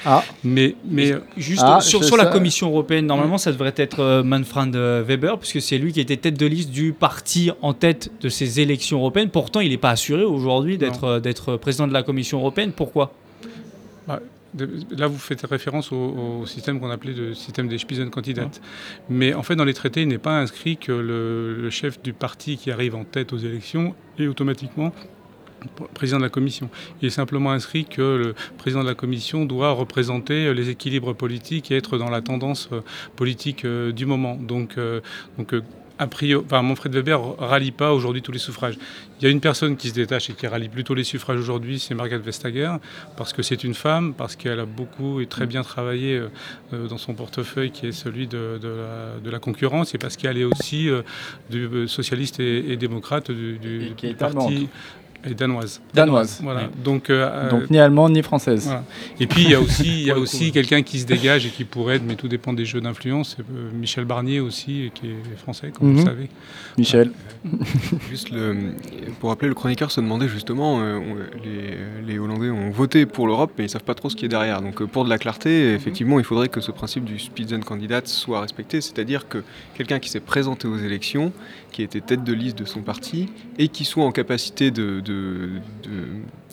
[0.08, 0.22] Ah.
[0.44, 5.02] Mais, mais Juste Ah, sur, la Commission européenne, normalement, ça devrait être euh, Manfred euh,
[5.06, 8.60] Weber, puisque c'est lui qui était tête de liste du parti en tête de ces
[8.60, 9.30] élections européennes.
[9.30, 12.70] Pourtant, il n'est pas assuré aujourd'hui d'être euh, d'être président de la Commission européenne.
[12.70, 13.12] Pourquoi?
[14.06, 14.20] Bah,
[14.96, 15.96] là, vous faites référence au,
[16.42, 18.62] au système qu'on appelait le système des Spitzenkandidaten.
[19.10, 22.12] Mais en fait, dans les traités, il n'est pas inscrit que le, le chef du
[22.12, 24.92] parti qui arrive en tête aux élections est automatiquement
[25.94, 26.68] président de la commission.
[27.00, 31.70] Il est simplement inscrit que le président de la commission doit représenter les équilibres politiques
[31.70, 32.80] et être dans la tendance euh,
[33.16, 34.36] politique euh, du moment.
[34.36, 35.00] Donc, euh,
[35.38, 35.54] donc
[35.98, 38.76] a priori, enfin, Manfred Weber rallie pas aujourd'hui tous les suffrages.
[39.18, 41.78] Il y a une personne qui se détache et qui rallie plutôt les suffrages aujourd'hui,
[41.78, 42.70] c'est Margaret Vestager,
[43.16, 46.20] parce que c'est une femme, parce qu'elle a beaucoup et très bien travaillé
[46.70, 50.36] dans son portefeuille qui est celui de, de la, de la concurrence, et parce qu'elle
[50.36, 50.90] est aussi
[51.48, 54.68] du socialiste et, et démocrate du, du- Et qui est du parti.
[55.26, 55.80] Elle est danoise.
[55.92, 56.38] Danoise.
[56.42, 56.60] Voilà.
[56.60, 56.66] Ouais.
[56.84, 58.64] Donc, euh, Donc ni allemande ni française.
[58.66, 58.84] Voilà.
[59.20, 61.04] Et puis il y a aussi, il y a Pour le aussi quelqu'un qui se
[61.06, 63.34] dégage et qui pourrait être, mais tout dépend des jeux d'influence.
[63.36, 65.98] c'est, euh, Michel Barnier aussi, qui est français, comme vous Mhm.
[65.98, 66.28] le savez.
[66.78, 67.10] Michel.
[68.08, 68.56] Juste le,
[69.20, 71.00] pour rappeler, le chroniqueur se demandait justement, euh,
[71.44, 74.28] les, les Hollandais ont voté pour l'Europe, mais ils savent pas trop ce qui est
[74.28, 74.62] derrière.
[74.62, 78.40] Donc euh, pour de la clarté, effectivement, il faudrait que ce principe du Spitzenkandidat soit
[78.40, 79.42] respecté, c'est-à-dire que
[79.74, 81.32] quelqu'un qui s'est présenté aux élections,
[81.76, 85.02] qui était tête de liste de son parti, et qui soit en capacité de,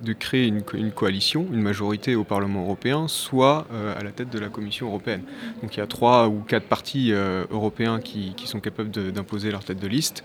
[0.04, 4.12] de créer une, co- une coalition, une majorité au Parlement européen, soit euh, à la
[4.12, 5.22] tête de la Commission européenne.
[5.62, 9.52] Donc il y a trois ou quatre partis euh, européens qui, qui sont capables d'imposer
[9.52, 10.24] leur tête de liste.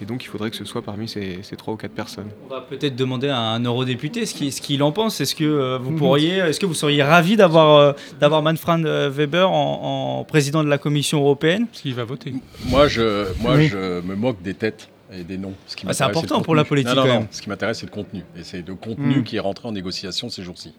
[0.00, 2.28] Et donc il faudrait que ce soit parmi ces, ces trois ou quatre personnes.
[2.48, 5.20] On va peut-être demander à un eurodéputé ce qu'il en pense.
[5.20, 5.98] Est-ce que euh, vous Mhm.
[5.98, 10.68] pourriez, est-ce que vous seriez ravi d'avoir euh, d'avoir Manfred Weber en, en président de
[10.68, 11.66] la Commission européenne?
[11.66, 12.32] Parce qu'il va voter.
[12.66, 13.66] Moi, je, moi Oui.
[13.68, 15.54] je me moque des têtes et des noms.
[15.66, 17.20] Ce Ah, c'est important pour la politique, Non, non, quand non.
[17.20, 17.28] même.
[17.30, 18.22] Ce qui m'intéresse, c'est le contenu.
[18.36, 19.24] Et c'est le contenu Mm.
[19.24, 20.74] qui est rentré en négociation ces jours-ci.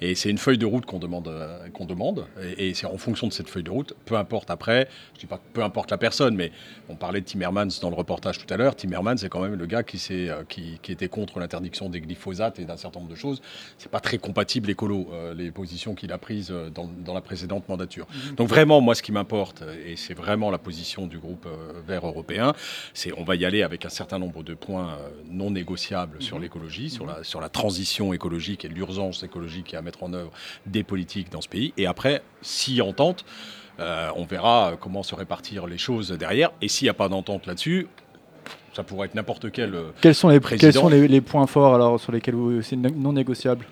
[0.00, 2.26] Et c'est une feuille de route qu'on demande, euh, qu'on demande.
[2.42, 5.26] Et, et c'est en fonction de cette feuille de route, peu importe après, je dis
[5.26, 6.52] pas peu importe la personne, mais
[6.88, 8.76] on parlait de Timmermans dans le reportage tout à l'heure.
[8.76, 12.00] Timmermans, c'est quand même le gars qui, s'est, euh, qui, qui était contre l'interdiction des
[12.00, 13.40] glyphosates et d'un certain nombre de choses.
[13.76, 17.68] C'est pas très compatible écolo, euh, les positions qu'il a prises dans, dans la précédente
[17.68, 18.06] mandature.
[18.36, 22.06] Donc vraiment, moi, ce qui m'importe, et c'est vraiment la position du groupe euh, vert
[22.06, 22.52] européen,
[22.94, 26.38] c'est on va y aller avec un certain nombre de points euh, non négociables sur
[26.38, 30.30] l'écologie, sur la, sur la transition écologique et l'urgence écologique à mettre en œuvre
[30.66, 31.72] des politiques dans ce pays.
[31.76, 33.24] Et après, si entente,
[33.80, 36.50] euh, on verra comment se répartir les choses derrière.
[36.62, 37.86] Et s'il n'y a pas d'entente là-dessus,
[38.74, 40.66] ça pourrait être n'importe quel euh, Quels sont les, président.
[40.72, 43.64] quels sont les, les points forts alors sur lesquels vous- c'est non négociable?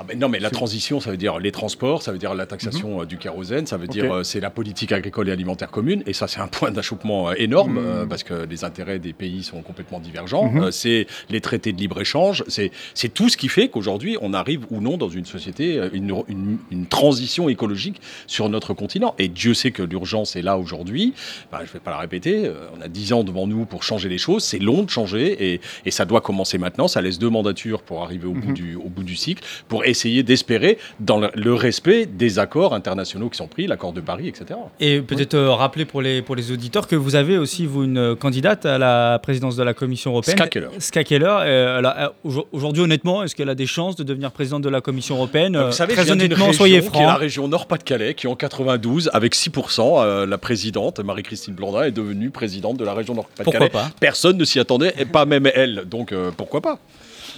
[0.00, 2.46] Ah ben non, mais la transition, ça veut dire les transports, ça veut dire la
[2.46, 3.90] taxation euh, du kérosène, ça veut Ok.
[3.90, 7.30] dire euh, c'est la politique agricole et alimentaire commune, et ça c'est un point d'achoppement
[7.30, 7.78] euh, énorme Mhm.
[7.84, 10.50] euh, parce que les intérêts des pays sont complètement divergents.
[10.50, 10.62] Mhm.
[10.62, 14.34] Euh, c'est les traités de libre échange, c'est c'est tout ce qui fait qu'aujourd'hui on
[14.34, 19.16] arrive ou non dans une société, une, une- une transition écologique sur notre continent.
[19.18, 21.12] Et Dieu sait que l'urgence est là aujourd'hui.
[21.50, 22.48] Bah, je vais pas la répéter.
[22.76, 24.44] on a dix ans devant nous pour changer les choses.
[24.44, 26.86] C'est long de changer et, et ça doit commencer maintenant.
[26.86, 28.54] Ça laisse deux mandatures pour arriver au, bout, Mhm.
[28.54, 33.28] du, au bout du cycle, pour essayer d'espérer dans le, le respect des accords internationaux
[33.28, 34.58] qui sont pris, l'accord de Paris, etc.
[34.80, 37.98] Et peut-être euh, rappeler pour les, pour les auditeurs que vous avez aussi, vous, une
[37.98, 40.36] euh, candidate à la présidence de la Commission européenne.
[40.36, 40.68] Ska Keller.
[40.78, 41.36] Ska Keller.
[41.42, 42.08] euh,
[42.52, 45.72] Aujourd'hui, honnêtement, est-ce qu'elle a des chances de devenir présidente de la Commission européenne Vous
[45.72, 47.18] savez, Très honnêtement, région soyez qui est la francs.
[47.20, 52.76] région Nord-Pas-de-Calais, qui en 92, avec 6%, euh, la présidente, Marie-Christine Blandin, est devenue présidente
[52.76, 53.68] de la région Nord-Pas-de-Calais.
[53.70, 53.90] Pourquoi pas?
[54.00, 55.84] Personne ne s'y attendait, et pas même elle.
[55.86, 56.78] Donc euh, pourquoi pas?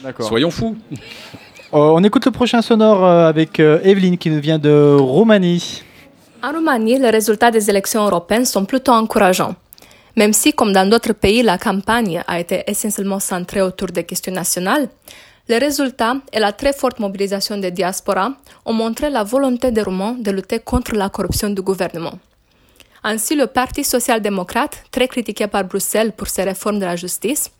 [0.02, 0.26] D'accord.
[0.28, 0.76] Soyons fous.
[1.72, 5.84] Euh, on écoute le prochain sonore euh, avec euh, Evelyne qui nous vient de Roumanie.
[6.42, 9.54] En Roumanie, les résultats des élections européennes sont plutôt encourageants.
[10.16, 14.32] Même si, comme dans d'autres pays, la campagne a été essentiellement centrée autour des questions
[14.32, 14.88] nationales,
[15.48, 18.32] les résultats et la très forte mobilisation des diasporas
[18.64, 22.18] ont montré la volonté des Roumains de lutter contre la corruption du gouvernement.
[23.04, 27.50] Ainsi, le Parti social-démocrate, très critiqué par Bruxelles pour ses réformes de la justice,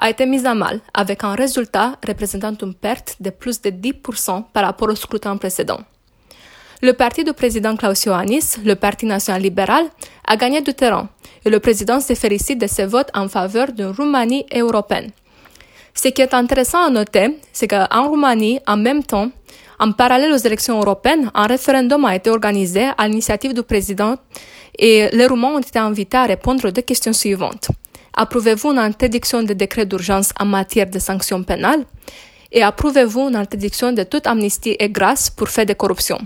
[0.00, 4.44] a été mis à mal avec un résultat représentant une perte de plus de 10%
[4.52, 5.80] par rapport au scrutin précédent.
[6.82, 9.84] Le parti du président Klaus Iohannis, le Parti national libéral,
[10.26, 11.10] a gagné du terrain
[11.44, 15.10] et le président se félicite de ses votes en faveur d'une Roumanie européenne.
[15.92, 19.30] Ce qui est intéressant à noter, c'est qu'en Roumanie, en même temps,
[19.78, 24.16] en parallèle aux élections européennes, un référendum a été organisé à l'initiative du président
[24.78, 27.68] et les Roumains ont été invités à répondre aux deux questions suivantes.
[28.14, 31.84] Approuvez-vous une interdiction des décrets d'urgence en matière de sanctions pénales?
[32.52, 36.18] Et approuvez-vous une interdiction de toute amnistie et grâce pour faits de corruption?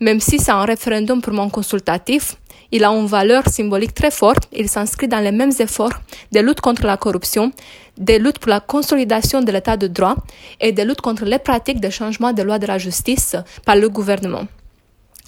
[0.00, 2.36] Même si c'est un référendum purement consultatif,
[2.70, 4.48] il a une valeur symbolique très forte.
[4.52, 5.92] Il s'inscrit dans les mêmes efforts
[6.32, 7.52] de lutte contre la corruption,
[7.96, 10.16] de lutte pour la consolidation de l'état de droit
[10.60, 13.88] et de lutte contre les pratiques de changement des lois de la justice par le
[13.88, 14.46] gouvernement.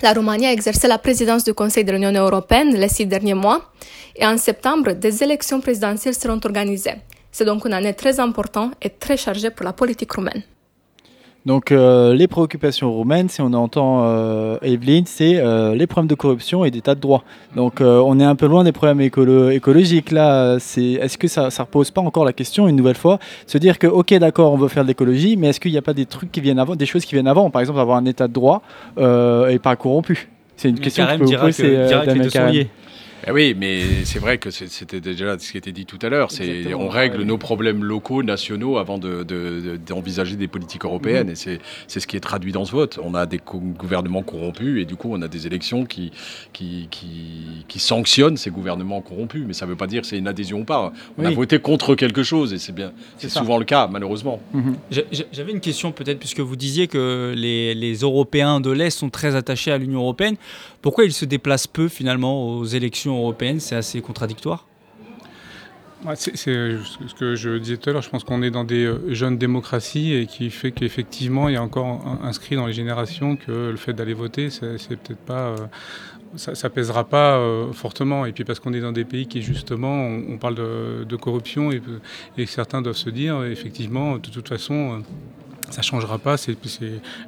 [0.01, 3.73] La Roumanie a exercé la présidence du Conseil de l'Union européenne les six derniers mois
[4.15, 6.95] et en septembre, des élections présidentielles seront organisées.
[7.33, 10.45] C'est donc une année très importante et très chargée pour la politique roumaine.
[11.47, 16.15] Donc euh, les préoccupations roumaines, si on entend euh, Evelyne, c'est euh, les problèmes de
[16.15, 17.23] corruption et d'état de droit.
[17.57, 20.57] Donc euh, on est un peu loin des problèmes écolo- écologiques là.
[20.57, 23.87] Est-ce que ça ça repose pas encore la question une nouvelle fois, se dire que
[23.87, 26.31] ok d'accord on veut faire de l'écologie, mais est-ce qu'il n'y a pas des trucs
[26.33, 28.61] qui viennent avant, des choses qui viennent avant, par exemple avoir un état de droit
[28.99, 30.29] et pas corrompu.
[30.57, 32.53] C'est une Mais question que dira vous que- dira que les Damien deux sont Carême.
[32.55, 32.69] liés.
[33.27, 36.31] Eh oui, mais c'est vrai que c'était déjà ce qui était dit tout à l'heure.
[36.31, 37.25] C'est on règle Ouais.
[37.25, 41.27] nos problèmes locaux, nationaux, avant de- de- de- d'envisager des politiques européennes.
[41.27, 41.33] Mhm.
[41.33, 41.59] Et c'est
[41.89, 42.99] c'est ce qui est traduit dans ce vote.
[43.03, 46.13] On a des gouvernements corrompus et du coup, on a des élections qui
[46.53, 49.43] qui, qui, qui sanctionnent ces gouvernements corrompus.
[49.47, 50.93] Mais ça ne veut pas dire que c'est une adhésion ou pas.
[51.19, 52.93] On a voté contre quelque chose et c'est bien.
[53.19, 54.41] C'est souvent le cas, malheureusement.
[54.91, 59.11] J'ai- J'avais une question peut-être, puisque vous disiez que les, les Européens de l'Est sont
[59.11, 60.37] très attachés à l'Union européenne.
[60.83, 64.67] Pourquoi ils se déplacent peu finalement aux élections européennes C'est assez contradictoire?
[66.15, 68.03] C'est ce que je disais tout à l'heure.
[68.03, 71.57] Je pense qu'on est dans des euh, jeunes démocraties et qui fait qu'effectivement, il y
[71.57, 75.49] a encore inscrit dans les générations que le fait d'aller voter, c'est peut-être pas.
[75.49, 75.57] euh,
[76.37, 78.27] ça, ça pèsera pas euh, fortement.
[78.27, 81.81] Et puis parce qu'on est dans des pays qui justement, on, parle de, corruption et,
[82.37, 84.99] et certains doivent se dire, effectivement, de toute façon, euh,
[85.71, 86.37] ça changera pas.
[86.37, 86.57] C'est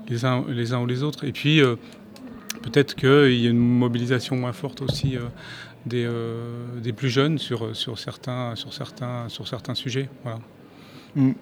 [0.09, 0.41] les uns,
[0.81, 1.25] ou les autres.
[1.25, 1.61] Et puis
[2.63, 5.17] peut-être qu'il y a une mobilisation moins forte aussi.
[5.93, 10.09] Euh, des, plus jeunes sur, certains, sur, certains, sur certains sujets.
[11.15, 11.33] Mm.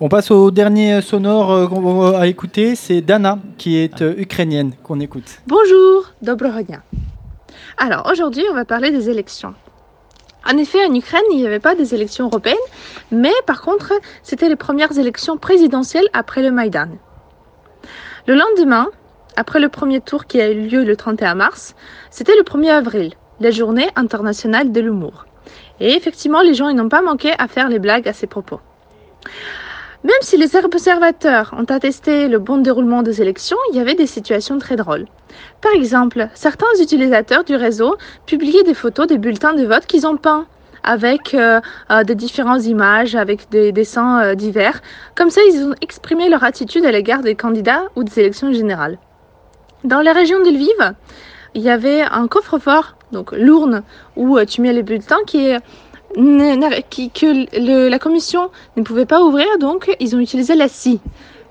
[0.00, 5.00] On passe au dernier sonore euh, à écouter, c'est Dana qui est euh, ukrainienne qu'on
[5.00, 5.40] écoute.
[5.46, 6.82] Bonjour, Dobronya.
[7.76, 9.54] Alors aujourd'hui on va parler des élections.
[10.46, 12.56] En effet, en Ukraine, il n'y avait pas des élections européennes,
[13.10, 16.88] mais par contre, c'était les premières élections présidentielles après le Maïdan.
[18.26, 18.88] Le lendemain,
[19.36, 21.74] après le premier tour qui a eu lieu le 31 mars,
[22.10, 25.26] c'était le 1er avril la journée internationale de l'humour.
[25.80, 28.60] Et effectivement, les gens n'ont pas manqué à faire les blagues à ces propos.
[30.04, 34.06] Même si les observateurs ont attesté le bon déroulement des élections, il y avait des
[34.06, 35.06] situations très drôles.
[35.62, 40.18] Par exemple, certains utilisateurs du réseau publiaient des photos des bulletins de vote qu'ils ont
[40.18, 40.46] peints
[40.82, 41.60] avec euh,
[41.90, 44.82] euh, de différentes images, avec des dessins euh, divers.
[45.14, 48.98] Comme ça, ils ont exprimé leur attitude à l'égard des candidats ou des élections générales.
[49.82, 50.94] Dans la région de Lviv,
[51.54, 53.82] il y avait un coffre-fort, donc l'urne
[54.16, 55.60] où euh, tu mets les bulletins, que
[57.88, 61.00] la commission ne pouvait pas ouvrir, donc ils ont utilisé la scie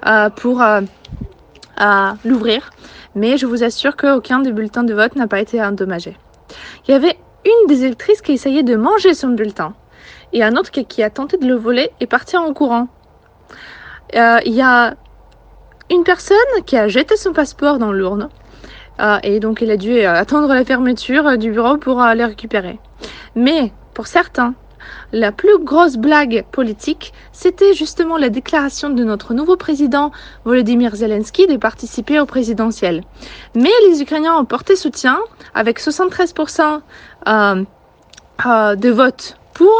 [0.05, 0.81] euh, pour euh,
[2.25, 2.69] l'ouvrir.
[3.15, 6.17] Mais je vous assure qu'aucun des bulletins de vote n'a pas été endommagé.
[6.87, 9.73] Il y avait une des électrices qui essayait de manger son bulletin
[10.33, 12.87] et un autre qui, qui a tenté de le voler et partir en courant.
[14.13, 14.95] Il y a
[15.91, 18.29] une personne qui a jeté son passeport dans l'urne
[19.23, 22.25] et donc il a dû euh, attendre la fermeture euh, du bureau pour euh, le
[22.25, 22.79] récupérer.
[23.35, 24.53] Mais pour certains,
[25.11, 30.11] la plus grosse blague politique, c'était justement la déclaration de notre nouveau président
[30.45, 33.03] Volodymyr Zelensky de participer au présidentiel.
[33.55, 35.19] Mais les Ukrainiens ont porté soutien
[35.53, 36.81] avec 73%
[37.27, 37.63] euh,
[38.45, 39.79] euh, de votes pour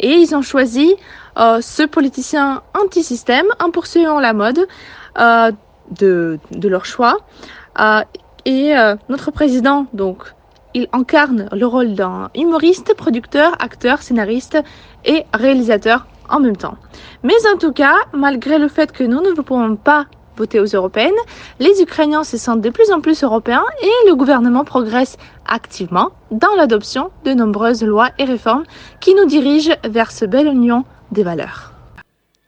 [0.00, 0.94] et ils ont choisi
[1.60, 4.66] ce politicien anti-système en poursuivant la mode
[5.16, 7.16] de, de leur choix.
[8.48, 10.22] Et euh, notre président, donc,
[10.72, 14.56] il incarne le rôle d'un humoriste, producteur, acteur, scénariste
[15.04, 16.78] et réalisateur en même temps.
[17.22, 20.06] Mais en tout cas, malgré le fait que nous ne pouvons pas
[20.38, 21.20] voter aux européennes,
[21.58, 26.54] les Ukrainiens se sentent de plus en plus européens et le gouvernement progresse activement dans
[26.56, 28.64] l'adoption de nombreuses lois et réformes
[29.00, 31.67] qui nous dirigent vers ce belle union des valeurs.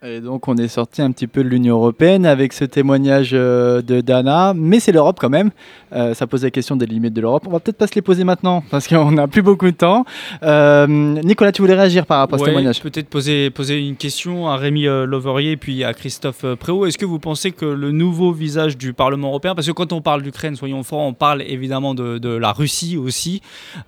[0.03, 3.83] Et donc on est sorti un petit peu de l'Union européenne avec ce témoignage euh,
[3.83, 5.51] de Dana, mais c'est l'Europe quand même.
[5.93, 7.45] Euh, ça pose la question des limites de l'Europe.
[7.47, 10.07] On va peut-être pas se les poser maintenant parce qu'on n'a plus beaucoup de temps.
[10.43, 14.49] Euh, Nicolas, tu voulais réagir par rapport à ce témoignage Peut-être poser, poser une question
[14.49, 16.87] à Rémi Loverier puis à Christophe Préau.
[16.87, 20.01] Est-ce que vous pensez que le nouveau visage du Parlement européen, parce que quand on
[20.01, 23.43] parle d'Ukraine, soyons francs, on parle évidemment de, de la Russie aussi.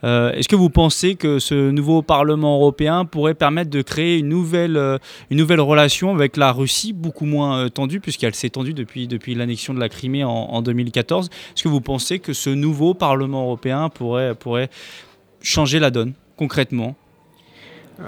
[0.05, 4.29] Euh, Est-ce que vous pensez que ce nouveau Parlement européen pourrait permettre de créer une
[4.29, 4.99] nouvelle,
[5.31, 9.35] une nouvelle relation avec la Russie, beaucoup moins euh, tendue, puisqu'elle s'est tendue depuis, depuis
[9.35, 13.43] l'annexion de la Crimée en, en 2014 Est-ce que vous pensez que ce nouveau Parlement
[13.43, 14.71] européen pourrait, pourrait
[15.41, 16.97] changer la donne concrètement?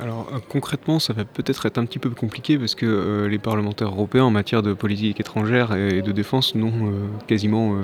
[0.01, 3.39] Alors euh, concrètement, ça va peut-être être un petit peu compliqué parce que euh, les
[3.39, 6.93] parlementaires européens en matière de politique étrangère et de défense n'ont
[7.27, 7.79] quasiment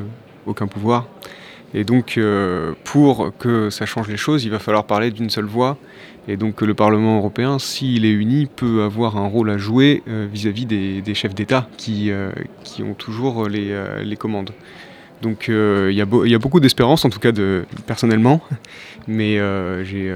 [0.47, 1.07] aucun pouvoir.
[1.73, 5.45] Et donc euh, pour que ça change les choses, il va falloir parler d'une seule
[5.45, 5.77] voix.
[6.29, 10.27] Et donc le Parlement européen, s'il est uni, peut avoir un rôle à jouer euh,
[10.31, 12.31] vis-à-vis des, chefs d'État qui, euh,
[12.65, 14.51] qui ont toujours les, les commandes.
[15.23, 17.33] Donc il y, y a beaucoup d'espérance, en tout cas
[17.87, 18.41] personnellement,
[19.09, 19.37] mais
[19.85, 20.13] j'ai,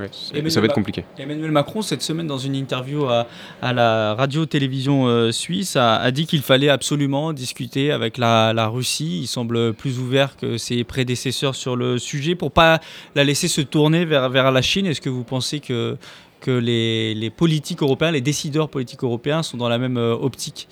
[0.00, 1.04] ouais, ça- va être compliqué.
[1.18, 3.26] Emmanuel Macron, cette semaine, dans une interview à,
[3.62, 8.66] à la radio-télévision euh, suisse, a, a dit qu'il fallait absolument discuter avec la, la
[8.68, 9.20] Russie.
[9.22, 12.80] Il semble plus ouvert que ses prédécesseurs sur le sujet pour pas
[13.14, 14.86] la laisser se tourner vers, vers la Chine.
[14.86, 15.96] Est-ce que vous pensez que,
[16.40, 20.68] que les, les politiques européens, les décideurs politiques européens sont dans la même euh, optique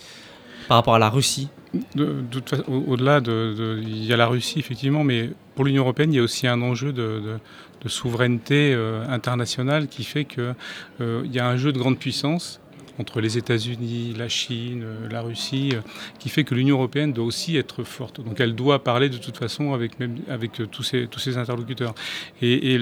[0.69, 1.49] par rapport à la Russie?
[1.95, 5.31] De- de toute façon, au- Au-delà de, de- Il y a la Russie, effectivement, mais
[5.55, 7.39] pour l'Union européenne, il y a aussi un enjeu de,
[7.83, 10.55] de- souveraineté euh, internationale qui fait qu'il
[11.01, 12.61] y a un jeu de grande puissance
[12.99, 15.81] entre les États-Unis, la Chine, euh, la Russie, euh,
[16.19, 18.21] qui fait que l'Union européenne doit aussi être forte.
[18.21, 21.95] Donc elle doit parler de toute façon avec, euh, tous, ses, interlocuteurs.
[22.43, 22.79] Et,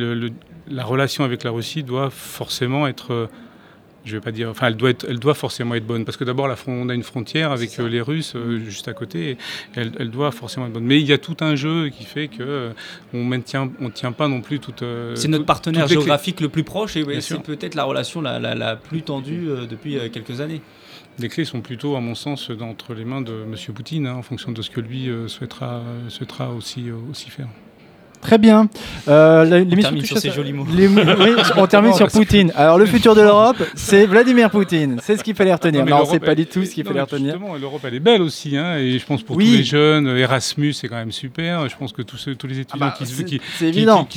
[0.69, 3.29] la relation avec la Russie doit forcément être...
[4.07, 6.25] je vais pas dire, enfin, elle doit, être, elle doit forcément être bonne, parce que
[6.25, 9.37] d'abord, on a une frontière avec euh, les Russes euh, juste à côté, et
[9.75, 10.85] elle, elle doit forcément être bonne.
[10.85, 12.71] Mais il y a tout un jeu qui fait que euh,
[13.13, 14.83] on maintient, on tient pas non plus toute.
[14.83, 18.39] euh, C'est notre partenaire géographique le plus proche et ouais, c'est peut-être la relation la,
[18.39, 20.61] la- la plus tendue euh, depuis quelques années.
[21.19, 23.55] Les clés sont plutôt, à mon sens, entre les mains de M.
[23.75, 27.49] Poutine, hein, en fonction de ce que lui euh, souhaitera, souhaitera aussi, euh, aussi faire.
[28.27, 28.69] Très bien.
[29.07, 30.67] Euh, l'émission termine sur ces jolis mots.
[30.75, 32.51] Les- oui, on termine sur Poutine.
[32.57, 34.99] Alors, le futur de l'Europe, c'est Vladimir Poutine.
[35.01, 35.83] C'est ce qu'il fallait retenir.
[35.85, 37.35] Non, l'Europe, c'est pas du tout ce qu'il non, fallait retenir.
[37.35, 39.45] Justement, l'Europe, elle est belle aussi, hein, et je pense pour Oui.
[39.53, 41.69] tous les jeunes, Erasmus, c'est quand même super.
[41.69, 43.05] Je pense que tous, ceux- tous les étudiants bah, qui,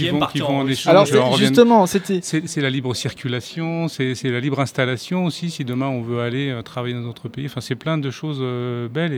[0.09, 2.19] vont, qui vont en échange, Alors, en justement, c'était.
[2.23, 6.63] C'est la libre circulation, c'est la libre installation aussi, si demain on veut aller euh,
[6.63, 7.45] travailler dans notre pays.
[7.45, 9.17] Enfin, c'est plein de choses euh, belles et,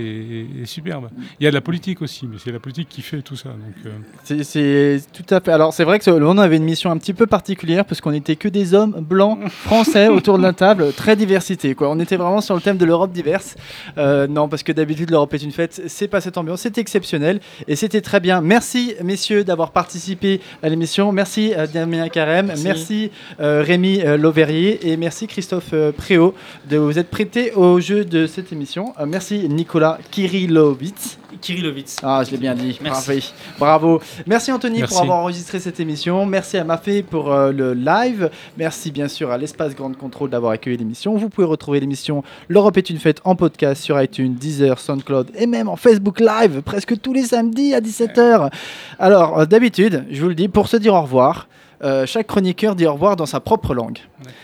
[0.59, 1.07] et- et superbes.
[1.39, 3.49] Il y a de la politique aussi, mais c'est la politique qui fait tout ça.
[3.49, 3.89] Donc, euh,
[4.23, 4.43] C'est-
[4.81, 5.51] C'est tout à fait.
[5.51, 8.35] Alors c'est vrai que on avait une mission un petit peu particulière parce qu'on n'était
[8.35, 11.75] que des hommes blancs français autour de la table, très diversité.
[11.75, 11.89] Quoi.
[11.89, 13.55] On était vraiment sur le thème de l'Europe diverse.
[13.97, 15.81] Euh, non, parce que d'habitude l'Europe est une fête.
[15.87, 16.61] C'est pas cette ambiance.
[16.61, 18.41] C'était exceptionnel et c'était très bien.
[18.41, 21.11] Merci messieurs d'avoir participé à l'émission.
[21.11, 22.47] Merci euh, Damien Carême.
[22.47, 23.11] Merci, Merci.
[23.39, 24.17] euh, Rémi euh,
[24.81, 26.33] et merci Christophe euh, Préau
[26.69, 28.93] de vous être prêté au jeu de cette émission.
[29.05, 31.20] Merci Nicolas Kirilovitz.
[31.39, 31.97] Kirilovitz.
[32.03, 32.79] Ah, je l'ai bien dit.
[32.81, 33.33] Merci.
[33.59, 34.01] Bravo.
[34.27, 34.93] Merci Anthony Merci.
[34.93, 36.25] pour avoir enregistré cette émission.
[36.25, 38.29] Merci à Mafé pour euh, le live.
[38.57, 41.15] Merci bien sûr à l'espace Grande Contrôle d'avoir accueilli l'émission.
[41.15, 45.47] Vous pouvez retrouver l'émission L'Europe est une fête en podcast sur iTunes, Deezer, SoundCloud et
[45.47, 48.51] même en Facebook Live presque tous les samedis à 17h.
[48.99, 51.47] Alors, euh, d'habitude, je vous le dis, pour se dire au revoir,
[51.83, 53.99] euh, chaque chroniqueur dit au revoir dans sa propre langue.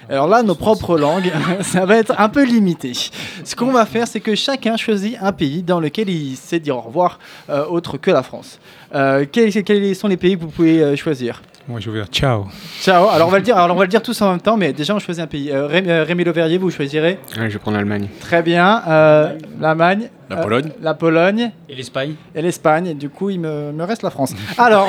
[0.10, 1.32] Alors là, nos propres langues,
[1.62, 2.94] ça va être un peu limité.
[3.44, 6.78] Ce qu'on va faire, c'est que chacun choisit un pays dans lequel il sait dire
[6.78, 7.20] au revoir,
[7.50, 8.60] euh, autre que la France.
[8.96, 11.42] Euh, quels, quels sont les pays que vous pouvez choisir?
[11.68, 12.46] Moi, je vais dire ciao.
[12.82, 13.10] Ciao.
[13.10, 13.58] Alors on va le dire.
[13.58, 15.52] Alors on va le dire tous en même temps, mais déjà on choisit un pays.
[15.52, 17.20] Euh, Rémi, euh, Rémi Lauverrier, vous choisirez.
[17.38, 18.08] Ouais, je vais prendre l'Allemagne.
[18.22, 18.82] Très bien.
[18.88, 20.10] Euh, L'Allemagne.
[20.30, 20.72] La Euh, Pologne.
[20.82, 21.52] La Pologne.
[21.70, 22.94] Et l'Espagne Et l'Espagne.
[22.98, 24.34] Du coup, il me, me reste la France.
[24.58, 24.88] Alors,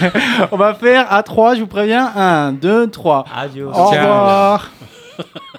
[0.52, 2.10] on va faire à 3, je vous préviens.
[2.16, 3.24] 1, 2, 3.
[3.34, 3.70] Adios.
[3.70, 3.90] Au Ciao.
[3.90, 4.70] revoir.